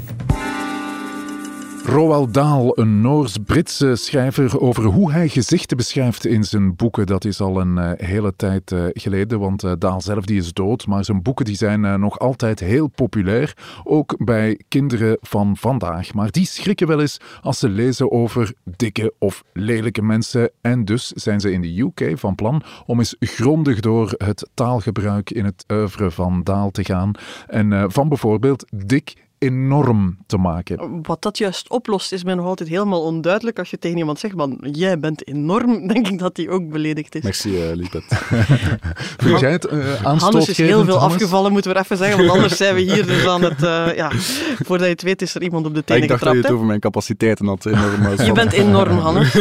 Roald 1.89 2.35
Dahl, 2.35 2.73
een 2.75 3.01
Noors-Britse 3.01 3.97
schrijver, 3.97 4.61
over 4.61 4.85
hoe 4.85 5.13
hij 5.13 5.29
gezichten 5.29 5.77
beschrijft 5.77 6.27
in 6.27 6.45
zijn 6.45 6.77
boeken. 6.77 7.07
Dat 7.07 7.25
is 7.25 7.41
al 7.41 7.61
een 7.61 7.77
uh, 7.77 7.91
hele 7.97 8.37
tijd 8.37 8.71
uh, 8.71 8.85
geleden, 8.93 9.39
want 9.39 9.65
uh, 9.65 9.73
Dahl 9.79 10.01
zelf 10.01 10.25
die 10.25 10.39
is 10.39 10.53
dood. 10.53 10.87
Maar 10.87 11.05
zijn 11.05 11.23
boeken 11.23 11.45
die 11.45 11.57
zijn 11.57 12.01
nog 12.01 12.19
altijd 12.19 12.61
heel 12.61 12.87
populair, 12.89 13.57
ook 13.85 14.25
bij 14.25 14.61
kinderen 14.69 15.19
van 15.21 15.57
vandaag. 15.57 16.15
Maar 16.15 16.31
die 16.31 16.47
schrikken 16.47 16.87
wel 16.87 17.01
eens 17.01 17.21
als 17.41 17.59
ze 17.59 17.69
lezen 17.69 18.11
over 18.11 18.53
dikke 18.65 19.13
of 19.19 19.43
lelijke 19.53 20.03
mensen. 20.03 20.51
En 20.61 20.85
dus 20.85 21.09
zijn 21.09 21.41
ze 21.41 21.53
in 21.53 21.61
de 21.61 21.81
UK 21.81 22.19
van 22.19 22.35
plan 22.35 22.63
om 22.87 22.99
eens 22.99 23.17
grondig 23.21 23.81
door 23.81 24.15
het 24.17 24.49
taalgebruik 24.55 25.31
in 25.31 25.45
het 25.45 25.65
oeuvre 25.73 26.11
van 26.11 26.43
Dahl 26.43 26.71
te 26.71 26.85
gaan. 26.85 27.11
En 27.47 27.93
van 27.93 28.09
bijvoorbeeld 28.09 28.65
dik 28.87 29.25
enorm 29.39 30.19
te 30.27 30.37
maken. 30.37 31.03
Wat 31.03 31.23
dat 31.23 31.39
juist 31.39 31.71
oplost, 31.71 32.13
is 32.13 32.25
mij 32.25 32.35
nog 32.35 32.47
altijd 32.47 32.69
helemaal 32.69 33.03
onduidelijk. 33.03 33.59
Als 33.59 33.71
je 33.71 33.79
tegen 33.79 33.99
iemand 33.99 34.19
zegt, 34.19 34.35
man, 34.35 34.59
jij 34.73 34.99
bent 34.99 35.27
enorm, 35.29 35.87
denk 35.93 36.09
ik 36.09 36.19
dat 36.19 36.37
hij 36.37 36.49
ook 36.49 36.71
beledigd 36.71 37.15
is. 37.15 37.23
Merci, 37.23 37.69
uh, 37.69 37.75
Lisbeth. 37.75 38.05
Vind 39.23 39.41
jij 39.41 39.53
het 39.53 39.73
uh, 39.73 39.95
Hannes 39.95 40.49
is 40.49 40.57
heel 40.57 40.85
veel 40.85 40.99
afgevallen, 40.99 41.53
moeten 41.53 41.73
we 41.73 41.79
even 41.79 41.97
zeggen, 41.97 42.19
want 42.19 42.31
anders 42.31 42.57
zijn 42.57 42.75
we 42.75 42.81
hier 42.81 43.07
dus 43.07 43.27
aan 43.27 43.43
het... 43.43 43.63
Uh, 43.63 43.97
ja, 43.97 44.11
voordat 44.67 44.87
je 44.87 44.93
het 44.93 45.03
weet 45.03 45.23
is 45.23 45.35
er 45.35 45.43
iemand 45.43 45.67
op 45.67 45.75
de 45.75 45.85
tenen 45.85 46.03
getrapt. 46.03 46.23
Ik 46.23 46.27
dacht 46.27 46.35
dat 46.35 46.43
je 46.43 46.49
het 46.49 46.57
over 46.57 46.67
mijn 46.67 46.81
capaciteiten 46.81 47.47
had. 47.47 47.67
Enorm, 47.67 48.25
je 48.25 48.33
bent 48.33 48.53
enorm, 48.53 48.99
Hannes. 48.99 49.35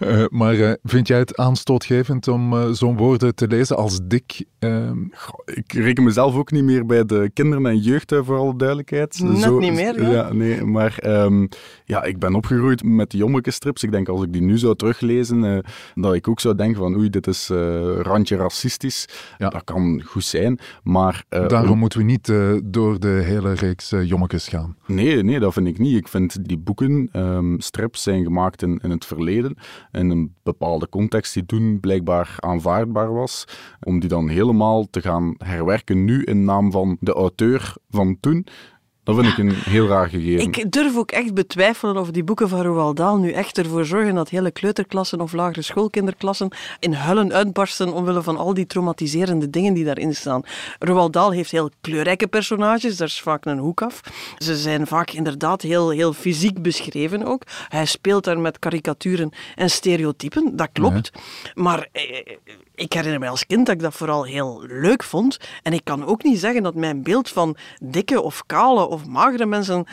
Uh, 0.00 0.24
maar 0.28 0.54
uh, 0.54 0.72
vind 0.82 1.08
jij 1.08 1.18
het 1.18 1.36
aanstootgevend 1.36 2.28
om 2.28 2.52
uh, 2.52 2.68
zo'n 2.70 2.96
woorden 2.96 3.34
te 3.34 3.46
lezen 3.46 3.76
als 3.76 4.00
dik? 4.04 4.44
Ehm? 4.58 4.98
ik 5.44 5.72
reken 5.72 6.04
mezelf 6.04 6.34
ook 6.34 6.50
niet 6.50 6.64
meer 6.64 6.86
bij 6.86 7.04
de 7.04 7.30
kinderen 7.34 7.66
en 7.66 7.78
jeugd, 7.78 8.14
voor 8.24 8.38
alle 8.38 8.56
Net 8.94 9.14
Zo, 9.14 9.58
niet 9.58 9.72
meer, 9.72 10.02
ja. 10.02 10.10
ja 10.10 10.32
nee, 10.32 10.64
maar 10.64 10.98
um, 11.06 11.48
ja, 11.84 12.02
ik 12.02 12.18
ben 12.18 12.34
opgegroeid 12.34 12.84
met 12.84 13.10
die 13.10 13.20
Jommeke-strips. 13.20 13.82
Ik 13.82 13.90
denk 13.90 14.08
als 14.08 14.22
ik 14.22 14.32
die 14.32 14.42
nu 14.42 14.58
zou 14.58 14.76
teruglezen, 14.76 15.64
dat 15.94 16.14
ik 16.14 16.28
ook 16.28 16.40
zou 16.40 16.54
denken 16.54 16.78
van 16.78 16.96
oei, 16.96 17.10
dit 17.10 17.26
is 17.26 17.48
randje 17.98 18.36
racistisch. 18.36 19.08
Ja. 19.38 19.48
Dat 19.48 19.64
kan 19.64 20.02
goed 20.06 20.24
zijn, 20.24 20.58
maar... 20.82 21.24
Daarom 21.28 21.78
moeten 21.78 21.98
we 21.98 22.04
niet 22.04 22.32
door 22.64 23.00
de 23.00 23.22
hele 23.24 23.52
reeks 23.52 23.92
Jommekes 24.02 24.48
gaan. 24.48 24.76
Nee, 24.86 25.22
nee, 25.22 25.40
dat 25.40 25.52
vind 25.52 25.66
ik 25.66 25.78
niet. 25.78 25.96
Ik 25.96 26.08
vind 26.08 26.48
die 26.48 26.58
boeken, 26.58 27.08
um, 27.12 27.60
strips, 27.60 28.02
zijn 28.02 28.24
gemaakt 28.24 28.62
in, 28.62 28.80
in 28.82 28.90
het 28.90 29.04
verleden 29.04 29.56
in 29.92 30.10
een 30.10 30.34
bepaalde 30.42 30.88
context 30.88 31.34
die 31.34 31.46
toen 31.46 31.80
blijkbaar 31.80 32.34
aanvaardbaar 32.38 33.12
was, 33.12 33.44
om 33.82 34.00
die 34.00 34.08
dan 34.08 34.28
helemaal 34.28 34.86
te 34.90 35.00
gaan 35.00 35.34
herwerken 35.38 36.04
nu 36.04 36.22
in 36.22 36.44
naam 36.44 36.72
van 36.72 36.96
de 37.00 37.12
auteur 37.12 37.74
van 37.90 38.16
toen. 38.20 38.46
Dat 39.04 39.14
vind 39.14 39.26
ik 39.26 39.38
een 39.38 39.54
heel 39.54 39.86
raar 39.86 40.08
gegeven. 40.08 40.46
Ik 40.46 40.72
durf 40.72 40.96
ook 40.96 41.10
echt 41.10 41.34
betwijfelen 41.34 41.96
of 41.96 42.10
die 42.10 42.24
boeken 42.24 42.48
van 42.48 42.62
Roald 42.62 42.96
Dahl 42.96 43.16
nu 43.16 43.32
echt 43.32 43.58
ervoor 43.58 43.84
zorgen 43.84 44.14
dat 44.14 44.28
hele 44.28 44.50
kleuterklassen 44.50 45.20
of 45.20 45.32
lagere 45.32 45.62
schoolkinderklassen 45.62 46.48
in 46.78 46.92
huilen 46.92 47.32
uitbarsten 47.32 47.92
omwille 47.92 48.22
van 48.22 48.36
al 48.36 48.54
die 48.54 48.66
traumatiserende 48.66 49.50
dingen 49.50 49.74
die 49.74 49.84
daarin 49.84 50.14
staan. 50.14 50.42
Roald 50.78 51.12
Dahl 51.12 51.30
heeft 51.30 51.50
heel 51.50 51.70
kleurrijke 51.80 52.26
personages, 52.26 52.96
daar 52.96 53.06
is 53.06 53.20
vaak 53.20 53.44
een 53.44 53.58
hoek 53.58 53.82
af. 53.82 54.00
Ze 54.38 54.56
zijn 54.56 54.86
vaak 54.86 55.10
inderdaad 55.10 55.62
heel, 55.62 55.90
heel 55.90 56.12
fysiek 56.12 56.62
beschreven 56.62 57.24
ook. 57.24 57.42
Hij 57.68 57.86
speelt 57.86 58.24
daar 58.24 58.38
met 58.38 58.58
karikaturen 58.58 59.30
en 59.54 59.70
stereotypen, 59.70 60.56
dat 60.56 60.68
klopt. 60.72 61.10
Maar 61.54 61.88
eh, 61.92 62.36
ik 62.74 62.92
herinner 62.92 63.20
me 63.20 63.28
als 63.28 63.46
kind 63.46 63.66
dat 63.66 63.74
ik 63.74 63.80
dat 63.80 63.94
vooral 63.94 64.24
heel 64.24 64.64
leuk 64.66 65.02
vond. 65.02 65.38
En 65.62 65.72
ik 65.72 65.84
kan 65.84 66.04
ook 66.04 66.22
niet 66.22 66.38
zeggen 66.38 66.62
dat 66.62 66.74
mijn 66.74 67.02
beeld 67.02 67.28
van 67.28 67.56
dikke 67.82 68.20
of 68.20 68.42
kale 68.46 68.88
of 68.94 69.06
magere 69.06 69.46
mensen 69.46 69.86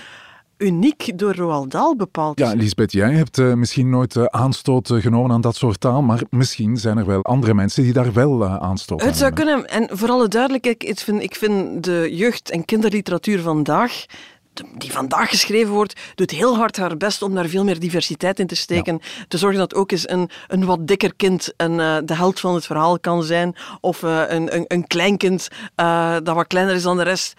uniek 0.57 1.17
door 1.17 1.35
Roald 1.35 1.71
Dahl 1.71 1.95
bepaald. 1.95 2.39
Ja, 2.39 2.53
Lisbeth, 2.53 2.91
jij 2.91 3.13
hebt 3.13 3.37
uh, 3.37 3.53
misschien 3.53 3.89
nooit 3.89 4.15
uh, 4.15 4.23
aanstoot 4.23 4.89
uh, 4.89 5.01
genomen 5.01 5.31
aan 5.31 5.41
dat 5.41 5.55
soort 5.55 5.79
taal, 5.79 6.01
maar 6.01 6.21
misschien 6.29 6.77
zijn 6.77 6.97
er 6.97 7.05
wel 7.05 7.23
andere 7.23 7.53
mensen 7.53 7.83
die 7.83 7.93
daar 7.93 8.13
wel 8.13 8.45
aanstoot 8.47 9.01
aan 9.01 9.07
Het 9.07 9.17
zou 9.17 9.33
kunnen, 9.33 9.69
en 9.69 9.89
voor 9.91 10.09
alle 10.09 10.27
duidelijkheid, 10.27 10.83
ik 10.83 10.99
vind, 10.99 11.21
ik 11.21 11.35
vind 11.35 11.83
de 11.83 12.09
jeugd- 12.11 12.51
en 12.51 12.65
kinderliteratuur 12.65 13.39
vandaag 13.39 14.05
die 14.53 14.91
vandaag 14.91 15.29
geschreven 15.29 15.73
wordt, 15.73 15.99
doet 16.15 16.31
heel 16.31 16.55
hard 16.55 16.77
haar 16.77 16.97
best 16.97 17.21
om 17.21 17.35
daar 17.35 17.47
veel 17.47 17.63
meer 17.63 17.79
diversiteit 17.79 18.39
in 18.39 18.47
te 18.47 18.55
steken. 18.55 18.99
Te 19.27 19.37
zorgen 19.37 19.59
dat 19.59 19.75
ook 19.75 19.91
eens 19.91 20.09
een, 20.09 20.29
een 20.47 20.65
wat 20.65 20.87
dikker 20.87 21.15
kind 21.15 21.53
een, 21.57 21.79
uh, 21.79 21.97
de 22.05 22.15
held 22.15 22.39
van 22.39 22.53
het 22.53 22.65
verhaal 22.65 22.99
kan 22.99 23.23
zijn. 23.23 23.55
Of 23.81 24.01
uh, 24.01 24.23
een, 24.27 24.55
een, 24.55 24.65
een 24.67 24.87
kleinkind 24.87 25.47
uh, 25.75 26.13
dat 26.23 26.35
wat 26.35 26.47
kleiner 26.47 26.75
is 26.75 26.83
dan 26.83 26.97
de 26.97 27.03
rest, 27.03 27.33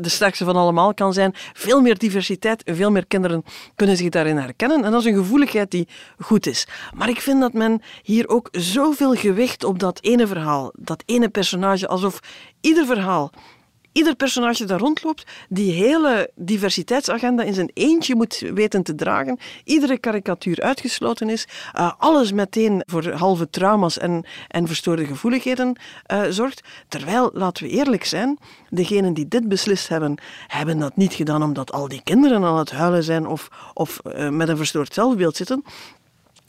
de 0.00 0.08
sterkste 0.08 0.44
van 0.44 0.56
allemaal 0.56 0.94
kan 0.94 1.12
zijn. 1.12 1.34
Veel 1.52 1.80
meer 1.80 1.98
diversiteit, 1.98 2.62
veel 2.64 2.90
meer 2.90 3.06
kinderen 3.06 3.44
kunnen 3.74 3.96
zich 3.96 4.08
daarin 4.08 4.36
herkennen. 4.36 4.84
En 4.84 4.90
dat 4.90 5.00
is 5.00 5.06
een 5.06 5.18
gevoeligheid 5.18 5.70
die 5.70 5.88
goed 6.18 6.46
is. 6.46 6.66
Maar 6.94 7.08
ik 7.08 7.20
vind 7.20 7.40
dat 7.40 7.52
men 7.52 7.82
hier 8.02 8.28
ook 8.28 8.48
zoveel 8.52 9.14
gewicht 9.14 9.64
op 9.64 9.78
dat 9.78 9.98
ene 10.02 10.26
verhaal, 10.26 10.72
dat 10.74 11.02
ene 11.06 11.28
personage, 11.28 11.88
alsof 11.88 12.20
ieder 12.60 12.86
verhaal 12.86 13.30
ieder 13.92 14.14
personage 14.14 14.64
daar 14.64 14.78
rondloopt, 14.78 15.26
die 15.48 15.72
hele 15.72 16.30
diversiteitsagenda 16.34 17.42
in 17.42 17.54
zijn 17.54 17.70
eentje 17.74 18.14
moet 18.14 18.38
weten 18.54 18.82
te 18.82 18.94
dragen, 18.94 19.38
iedere 19.64 19.98
karikatuur 19.98 20.60
uitgesloten 20.60 21.28
is, 21.28 21.48
uh, 21.76 21.92
alles 21.98 22.32
meteen 22.32 22.82
voor 22.86 23.12
halve 23.12 23.50
trauma's 23.50 23.98
en, 23.98 24.24
en 24.48 24.66
verstoorde 24.66 25.06
gevoeligheden 25.06 25.78
uh, 26.12 26.22
zorgt. 26.28 26.62
Terwijl, 26.88 27.30
laten 27.32 27.64
we 27.64 27.70
eerlijk 27.70 28.04
zijn, 28.04 28.38
degenen 28.70 29.14
die 29.14 29.28
dit 29.28 29.48
beslist 29.48 29.88
hebben, 29.88 30.18
hebben 30.46 30.78
dat 30.78 30.96
niet 30.96 31.12
gedaan 31.12 31.42
omdat 31.42 31.72
al 31.72 31.88
die 31.88 32.00
kinderen 32.04 32.44
aan 32.44 32.58
het 32.58 32.70
huilen 32.70 33.04
zijn 33.04 33.26
of, 33.26 33.48
of 33.74 34.00
uh, 34.04 34.28
met 34.28 34.48
een 34.48 34.56
verstoord 34.56 34.94
zelfbeeld 34.94 35.36
zitten. 35.36 35.64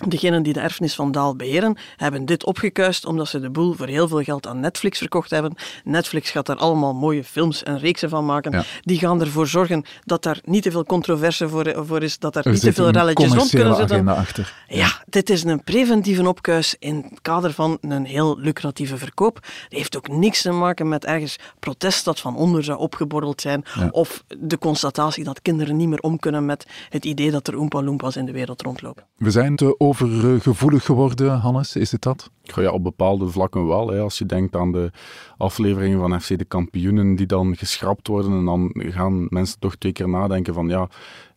Degenen 0.08 0.44
die 0.44 0.54
de 0.54 0.60
erfenis 0.60 0.96
van 0.96 1.12
Daal 1.12 1.36
beheren, 1.36 1.78
hebben 1.98 2.26
dit 2.26 2.46
opgekuist 2.46 3.06
omdat 3.06 3.28
ze 3.28 3.40
de 3.40 3.50
boel 3.50 3.74
voor 3.74 3.88
heel 3.88 4.08
veel 4.08 4.24
geld 4.24 4.48
aan 4.48 4.60
Netflix 4.60 4.98
verkocht 4.98 5.30
hebben. 5.30 5.56
Netflix 5.84 6.32
gaat 6.32 6.46
daar 6.46 6.56
allemaal 6.56 6.94
mooie 6.94 7.24
films 7.24 7.64
en 7.64 7.80
reeksen 7.80 8.10
van 8.10 8.26
maken. 8.26 8.66
Die 8.82 9.00
gaan 9.00 9.22
ervoor 9.22 9.48
zorgen 9.48 9.84
dat 10.06 10.24
daar 10.24 10.40
niet 10.44 10.64
te 10.64 10.72
veel 10.72 10.84
controverse 10.84 11.50
voor, 11.50 11.86
voor 11.86 12.04
is, 12.04 12.20
dat 12.20 12.36
er, 12.36 12.52
niet 12.52 12.62
te 12.62 12.74
veel 12.74 12.90
relletjes 12.90 13.34
rond 13.34 13.50
kunnen 13.50 13.76
zitten. 13.76 14.08
Achter. 14.08 14.54
Ja, 14.68 15.04
dit 15.06 15.30
is 15.30 15.44
een 15.44 15.64
preventieve 15.64 16.28
opkuis 16.28 16.76
in 16.80 17.06
het 17.10 17.22
kader 17.22 17.54
van 17.54 17.78
een 17.82 18.06
heel 18.06 18.40
lucratieve 18.40 18.98
verkoop. 18.98 19.36
Het 19.36 19.74
heeft 19.74 19.98
ook 19.98 20.08
niks 20.08 20.42
te 20.42 20.52
maken 20.52 20.88
met 20.88 21.06
ergens 21.06 21.40
protest 21.60 22.06
dat 22.06 22.20
van 22.20 22.36
onder 22.36 22.64
zou 22.64 22.80
opgeborreld 22.80 23.42
zijn, 23.42 23.64
of 23.92 24.24
de 24.40 24.58
constatatie 24.58 25.24
dat 25.24 25.42
kinderen 25.42 25.76
niet 25.76 25.88
meer 25.88 26.00
om 26.00 26.20
kunnen 26.20 26.46
met 26.46 26.66
het 26.90 27.06
idee 27.06 27.32
dat 27.32 27.48
er 27.48 27.58
Oompa 27.58 27.82
Loompas 27.82 28.16
in 28.16 28.26
de 28.26 28.32
wereld 28.32 28.62
rondlopen. 28.62 29.04
We 29.16 29.32
zijn 29.32 29.56
te 29.56 29.78
overgevoelig 29.89 30.86
geworden, 30.86 31.39
Hannes? 31.39 31.75
Is 31.75 31.91
het 31.91 32.02
dat? 32.02 32.32
Ja, 32.41 32.71
op 32.71 32.84
bepaalde 32.84 33.28
vlakken 33.28 33.67
wel. 33.67 33.89
Hè. 33.89 33.99
Als 33.99 34.17
je 34.17 34.25
denkt 34.25 34.56
aan 34.56 34.71
de 34.71 34.91
afleveringen 35.38 35.99
van 35.99 36.21
FC 36.21 36.38
de 36.38 36.45
Kampioenen 36.45 37.15
die 37.15 37.25
dan 37.25 37.56
geschrapt 37.56 38.08
worden 38.08 38.32
en 38.32 38.45
dan 38.45 38.71
gaan 38.73 39.28
mensen 39.30 39.60
toch 39.60 39.75
twee 39.75 39.91
keer 39.91 40.10
nadenken 40.10 40.54
van 40.54 40.67
ja, 40.67 40.89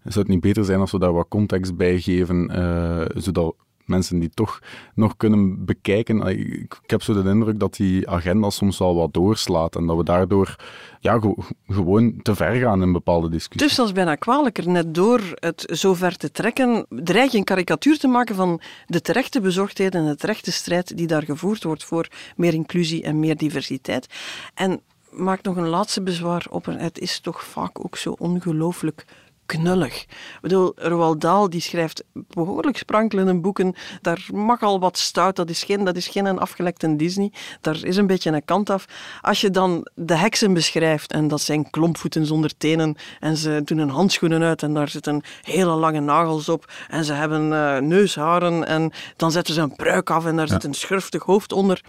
zou 0.02 0.18
het 0.18 0.28
niet 0.28 0.40
beter 0.40 0.64
zijn 0.64 0.80
als 0.80 0.90
we 0.90 0.98
daar 0.98 1.12
wat 1.12 1.28
context 1.28 1.76
bij 1.76 2.00
geven, 2.00 2.50
uh, 2.58 3.04
zodat 3.14 3.54
mensen 3.84 4.18
die 4.18 4.30
toch 4.34 4.60
nog 4.94 5.16
kunnen 5.16 5.64
bekijken. 5.64 6.20
Ik, 6.26 6.80
heb 6.86 7.02
zo 7.02 7.22
de 7.22 7.28
indruk 7.28 7.60
dat 7.60 7.74
die 7.74 8.08
agenda 8.08 8.50
soms 8.50 8.78
wel 8.78 8.94
wat 8.94 9.14
doorslaat 9.14 9.76
en 9.76 9.86
dat 9.86 9.96
we 9.96 10.04
daardoor 10.04 10.56
ja, 11.00 11.20
gewoon 11.66 12.22
te 12.22 12.34
ver 12.34 12.54
gaan 12.54 12.82
in 12.82 12.92
bepaalde 12.92 13.28
discussies. 13.28 13.68
Dus 13.68 13.76
dat 13.76 13.86
is 13.86 13.92
bijna 13.92 14.14
kwalijker. 14.14 14.68
Net 14.68 14.94
door 14.94 15.20
het 15.34 15.64
zo 15.66 15.94
ver 15.94 16.16
te 16.16 16.30
trekken, 16.30 16.86
dreig 16.88 17.32
je 17.32 17.38
een 17.38 17.44
karikatuur 17.44 17.98
te 17.98 18.08
maken 18.08 18.34
van 18.34 18.60
de 18.86 19.00
terechte 19.00 19.40
bezorgdheid 19.40 19.94
en 19.94 20.06
de 20.06 20.16
terechte 20.16 20.52
strijd 20.52 20.96
die 20.96 21.06
daar 21.06 21.22
gevoerd 21.22 21.62
wordt 21.62 21.84
voor 21.84 22.08
meer 22.36 22.54
inclusie 22.54 23.02
en 23.02 23.20
meer 23.20 23.36
diversiteit. 23.36 24.06
En 24.54 24.80
maak 25.12 25.42
nog 25.42 25.56
een 25.56 25.68
laatste 25.68 26.02
bezwaar 26.02 26.46
op. 26.50 26.64
Het 26.64 26.98
is 26.98 27.20
toch 27.20 27.44
vaak 27.44 27.84
ook 27.84 27.96
zo 27.96 28.14
ongelooflijk 28.18 29.04
knullig. 29.46 30.02
Ik 30.02 30.38
bedoel, 30.40 30.72
Roald 30.76 31.20
Dahl 31.20 31.48
die 31.48 31.61
schrijft 31.61 32.05
behoorlijk 32.12 32.76
sprankelende 32.76 33.40
boeken. 33.40 33.74
Daar 34.00 34.26
mag 34.33 34.62
al 34.62 34.81
wat 34.81 34.98
stout. 34.98 35.37
Dat 35.37 35.50
is 35.50 35.62
geen, 35.62 35.85
dat 35.85 35.96
is 35.96 36.09
geen 36.09 36.38
afgelekte 36.38 36.96
Disney. 36.96 37.33
Daar 37.61 37.85
is 37.85 37.96
een 37.96 38.07
beetje 38.07 38.31
een 38.31 38.44
kant 38.44 38.70
af. 38.70 38.85
Als 39.20 39.40
je 39.40 39.50
dan 39.50 39.87
de 39.94 40.16
heksen 40.16 40.52
beschrijft, 40.52 41.12
en 41.12 41.28
dat 41.28 41.40
zijn 41.40 41.70
klompvoeten 41.70 42.26
zonder 42.26 42.57
tenen, 42.57 42.96
en 43.20 43.37
ze 43.37 43.62
doen 43.64 43.78
hun 43.78 43.88
handschoenen 43.88 44.42
uit 44.42 44.62
en 44.62 44.74
daar 44.74 44.88
zitten 44.88 45.22
hele 45.42 45.74
lange 45.74 46.00
nagels 46.00 46.48
op, 46.48 46.72
en 46.88 47.05
ze 47.05 47.12
hebben 47.12 47.52
uh, 47.52 47.78
neusharen, 47.78 48.66
en 48.66 48.92
dan 49.16 49.33
zetten 49.33 49.55
ze 49.55 49.61
een 49.61 49.76
pruik 49.76 50.11
af 50.11 50.26
en 50.26 50.37
daar 50.37 50.48
zit 50.48 50.64
een 50.64 50.74
schurftig 50.74 51.22
hoofd 51.22 51.52
onder 51.52 51.81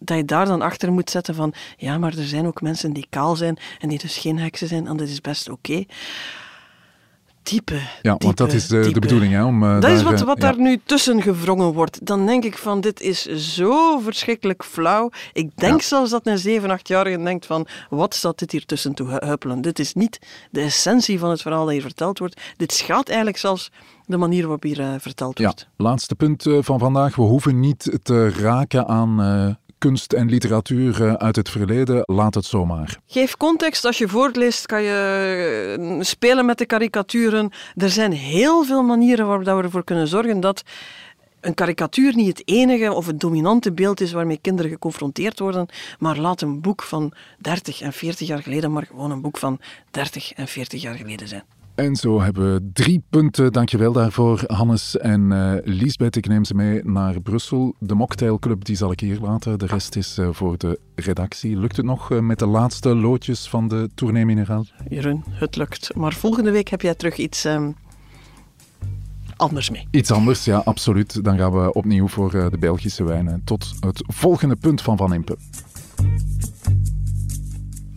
dat 0.00 0.16
je 0.16 0.24
daar 0.24 0.46
dan 0.46 0.62
achter 0.62 0.92
moet 0.92 1.10
zetten 1.10 1.34
van 1.34 1.54
ja, 1.76 1.98
maar 1.98 2.18
er 2.18 2.24
zijn 2.24 2.46
ook 2.46 2.62
mensen 2.62 2.92
die 2.92 3.06
kaal 3.10 3.36
zijn 3.36 3.58
en 3.78 3.88
die 3.88 3.98
dus 3.98 4.18
geen 4.18 4.38
heksen 4.38 4.68
zijn 4.68 4.86
en 4.86 4.96
dat 4.96 5.08
is 5.08 5.20
best 5.20 5.50
oké 5.50 5.84
Diepe. 7.42 7.80
Ja, 8.02 8.16
want 8.18 8.36
dat 8.36 8.52
is 8.52 8.68
de, 8.68 8.92
de 8.92 9.00
bedoeling, 9.00 9.32
hè? 9.32 9.44
Om, 9.44 9.62
uh, 9.62 9.80
dat 9.80 9.90
is 9.90 10.02
wat, 10.02 10.20
wat 10.20 10.40
daar 10.40 10.58
nu 10.58 10.80
tussen 10.84 11.22
gevrongen 11.22 11.72
wordt. 11.72 12.06
Dan 12.06 12.26
denk 12.26 12.44
ik 12.44 12.58
van, 12.58 12.80
dit 12.80 13.00
is 13.00 13.22
zo 13.24 13.98
verschrikkelijk 13.98 14.64
flauw. 14.64 15.10
Ik 15.32 15.56
denk 15.56 15.82
zelfs 15.82 16.10
dat 16.10 16.26
een 16.26 16.38
7, 16.38 16.78
8-jarige 16.78 17.22
denkt 17.22 17.46
van, 17.46 17.66
wat 17.90 18.14
staat 18.14 18.38
dit 18.38 18.52
hier 18.52 18.66
tussen 18.66 18.94
te 18.94 19.04
huppelen? 19.04 19.60
Dit 19.60 19.78
is 19.78 19.94
niet 19.94 20.18
de 20.50 20.60
essentie 20.60 21.18
van 21.18 21.30
het 21.30 21.42
verhaal 21.42 21.64
dat 21.64 21.72
hier 21.72 21.82
verteld 21.82 22.18
wordt. 22.18 22.40
Dit 22.56 22.72
schaadt 22.72 23.08
eigenlijk 23.08 23.38
zelfs 23.38 23.70
de 24.06 24.16
manier 24.16 24.42
waarop 24.42 24.62
hier 24.62 24.80
uh, 24.80 24.94
verteld 24.98 25.38
wordt. 25.38 25.60
Ja, 25.60 25.84
laatste 25.84 26.14
punt 26.14 26.46
uh, 26.46 26.58
van 26.62 26.78
vandaag. 26.78 27.16
We 27.16 27.22
hoeven 27.22 27.60
niet 27.60 27.98
te 28.02 28.30
raken 28.30 28.86
aan 28.86 29.58
kunst 29.80 30.12
en 30.12 30.28
literatuur 30.28 31.04
eh, 31.04 31.12
uit 31.12 31.36
het 31.36 31.48
verleden, 31.48 32.02
laat 32.04 32.34
het 32.34 32.44
zomaar. 32.44 32.98
Geef 33.06 33.36
context. 33.36 33.84
Als 33.84 33.98
je 33.98 34.08
voortleest, 34.08 34.66
kan 34.66 34.82
je 34.82 35.76
eh, 35.78 36.00
spelen 36.00 36.46
met 36.46 36.58
de 36.58 36.66
karikaturen. 36.66 37.50
Er 37.76 37.90
zijn 37.90 38.12
heel 38.12 38.64
veel 38.64 38.82
manieren 38.82 39.26
waarop 39.26 39.44
we 39.44 39.62
ervoor 39.62 39.84
kunnen 39.84 40.08
zorgen 40.08 40.40
dat 40.40 40.62
een 41.40 41.54
karikatuur 41.54 42.14
niet 42.14 42.38
het 42.38 42.48
enige 42.48 42.92
of 42.92 43.06
het 43.06 43.20
dominante 43.20 43.72
beeld 43.72 44.00
is 44.00 44.12
waarmee 44.12 44.38
kinderen 44.40 44.70
geconfronteerd 44.70 45.38
worden, 45.38 45.66
maar 45.98 46.18
laat 46.18 46.40
een 46.40 46.60
boek 46.60 46.82
van 46.82 47.12
30 47.38 47.80
en 47.80 47.92
40 47.92 48.28
jaar 48.28 48.42
geleden 48.42 48.72
maar 48.72 48.86
gewoon 48.86 49.10
een 49.10 49.20
boek 49.20 49.38
van 49.38 49.60
30 49.90 50.32
en 50.32 50.48
40 50.48 50.82
jaar 50.82 50.94
geleden 50.94 51.28
zijn. 51.28 51.42
En 51.80 51.96
zo 51.96 52.20
hebben 52.20 52.54
we 52.54 52.70
drie 52.72 53.02
punten. 53.10 53.52
Dankjewel 53.52 53.92
daarvoor, 53.92 54.42
Hannes 54.46 54.96
en 54.96 55.30
uh, 55.30 55.52
Lisbeth. 55.64 56.16
Ik 56.16 56.28
neem 56.28 56.44
ze 56.44 56.54
mee 56.54 56.84
naar 56.84 57.20
Brussel. 57.20 57.74
De 57.78 57.94
mocktailclub 57.94 58.64
die 58.64 58.76
zal 58.76 58.92
ik 58.92 59.00
hier 59.00 59.18
laten. 59.20 59.58
De 59.58 59.66
rest 59.66 59.96
is 59.96 60.18
uh, 60.18 60.28
voor 60.32 60.58
de 60.58 60.78
redactie. 60.94 61.56
Lukt 61.56 61.76
het 61.76 61.86
nog 61.86 62.10
uh, 62.10 62.18
met 62.20 62.38
de 62.38 62.46
laatste 62.46 62.94
loodjes 62.94 63.48
van 63.48 63.68
de 63.68 63.90
Tournee 63.94 64.24
Mineraal? 64.24 64.64
Jeroen, 64.88 65.24
het 65.30 65.56
lukt. 65.56 65.94
Maar 65.94 66.12
volgende 66.12 66.50
week 66.50 66.68
heb 66.68 66.80
jij 66.80 66.94
terug 66.94 67.16
iets... 67.16 67.44
Um, 67.44 67.74
anders 69.36 69.70
mee. 69.70 69.88
Iets 69.90 70.10
anders, 70.10 70.44
ja, 70.44 70.56
absoluut. 70.56 71.24
Dan 71.24 71.38
gaan 71.38 71.52
we 71.52 71.72
opnieuw 71.72 72.08
voor 72.08 72.30
de 72.30 72.58
Belgische 72.58 73.04
wijnen. 73.04 73.42
Tot 73.44 73.74
het 73.80 74.02
volgende 74.06 74.56
punt 74.56 74.82
van 74.82 74.96
Van 74.96 75.14
Impe. 75.14 75.36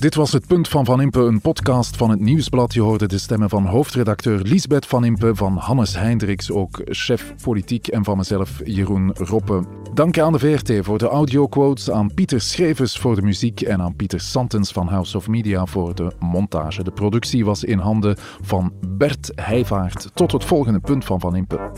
Dit 0.03 0.15
was 0.15 0.31
het 0.31 0.47
Punt 0.47 0.67
van 0.67 0.85
Van 0.85 1.01
Impe, 1.01 1.19
een 1.19 1.41
podcast 1.41 1.97
van 1.97 2.09
het 2.09 2.19
Nieuwsblad. 2.19 2.73
Je 2.73 2.81
hoorde 2.81 3.07
de 3.07 3.17
stemmen 3.17 3.49
van 3.49 3.65
hoofdredacteur 3.65 4.39
Liesbeth 4.41 4.85
Van 4.85 5.05
Impe, 5.05 5.35
van 5.35 5.57
Hannes 5.57 5.95
Heindriks, 5.95 6.51
ook 6.51 6.81
chef 6.83 7.35
politiek, 7.43 7.87
en 7.87 8.03
van 8.03 8.17
mezelf, 8.17 8.61
Jeroen 8.63 9.11
Roppe. 9.13 9.63
Dank 9.93 10.19
aan 10.19 10.33
de 10.33 10.39
VRT 10.39 10.85
voor 10.85 10.97
de 10.97 11.07
audioquotes, 11.07 11.91
aan 11.91 12.13
Pieter 12.13 12.41
Schrevers 12.41 12.97
voor 12.97 13.15
de 13.15 13.21
muziek 13.21 13.61
en 13.61 13.81
aan 13.81 13.95
Pieter 13.95 14.19
Santens 14.19 14.71
van 14.71 14.87
House 14.87 15.17
of 15.17 15.27
Media 15.27 15.65
voor 15.65 15.95
de 15.95 16.11
montage. 16.19 16.83
De 16.83 16.91
productie 16.91 17.45
was 17.45 17.63
in 17.63 17.79
handen 17.79 18.15
van 18.41 18.73
Bert 18.87 19.31
Heijvaart. 19.35 20.09
Tot 20.13 20.31
het 20.31 20.43
volgende 20.43 20.79
Punt 20.79 21.05
van 21.05 21.19
Van 21.19 21.35
Impe. 21.35 21.71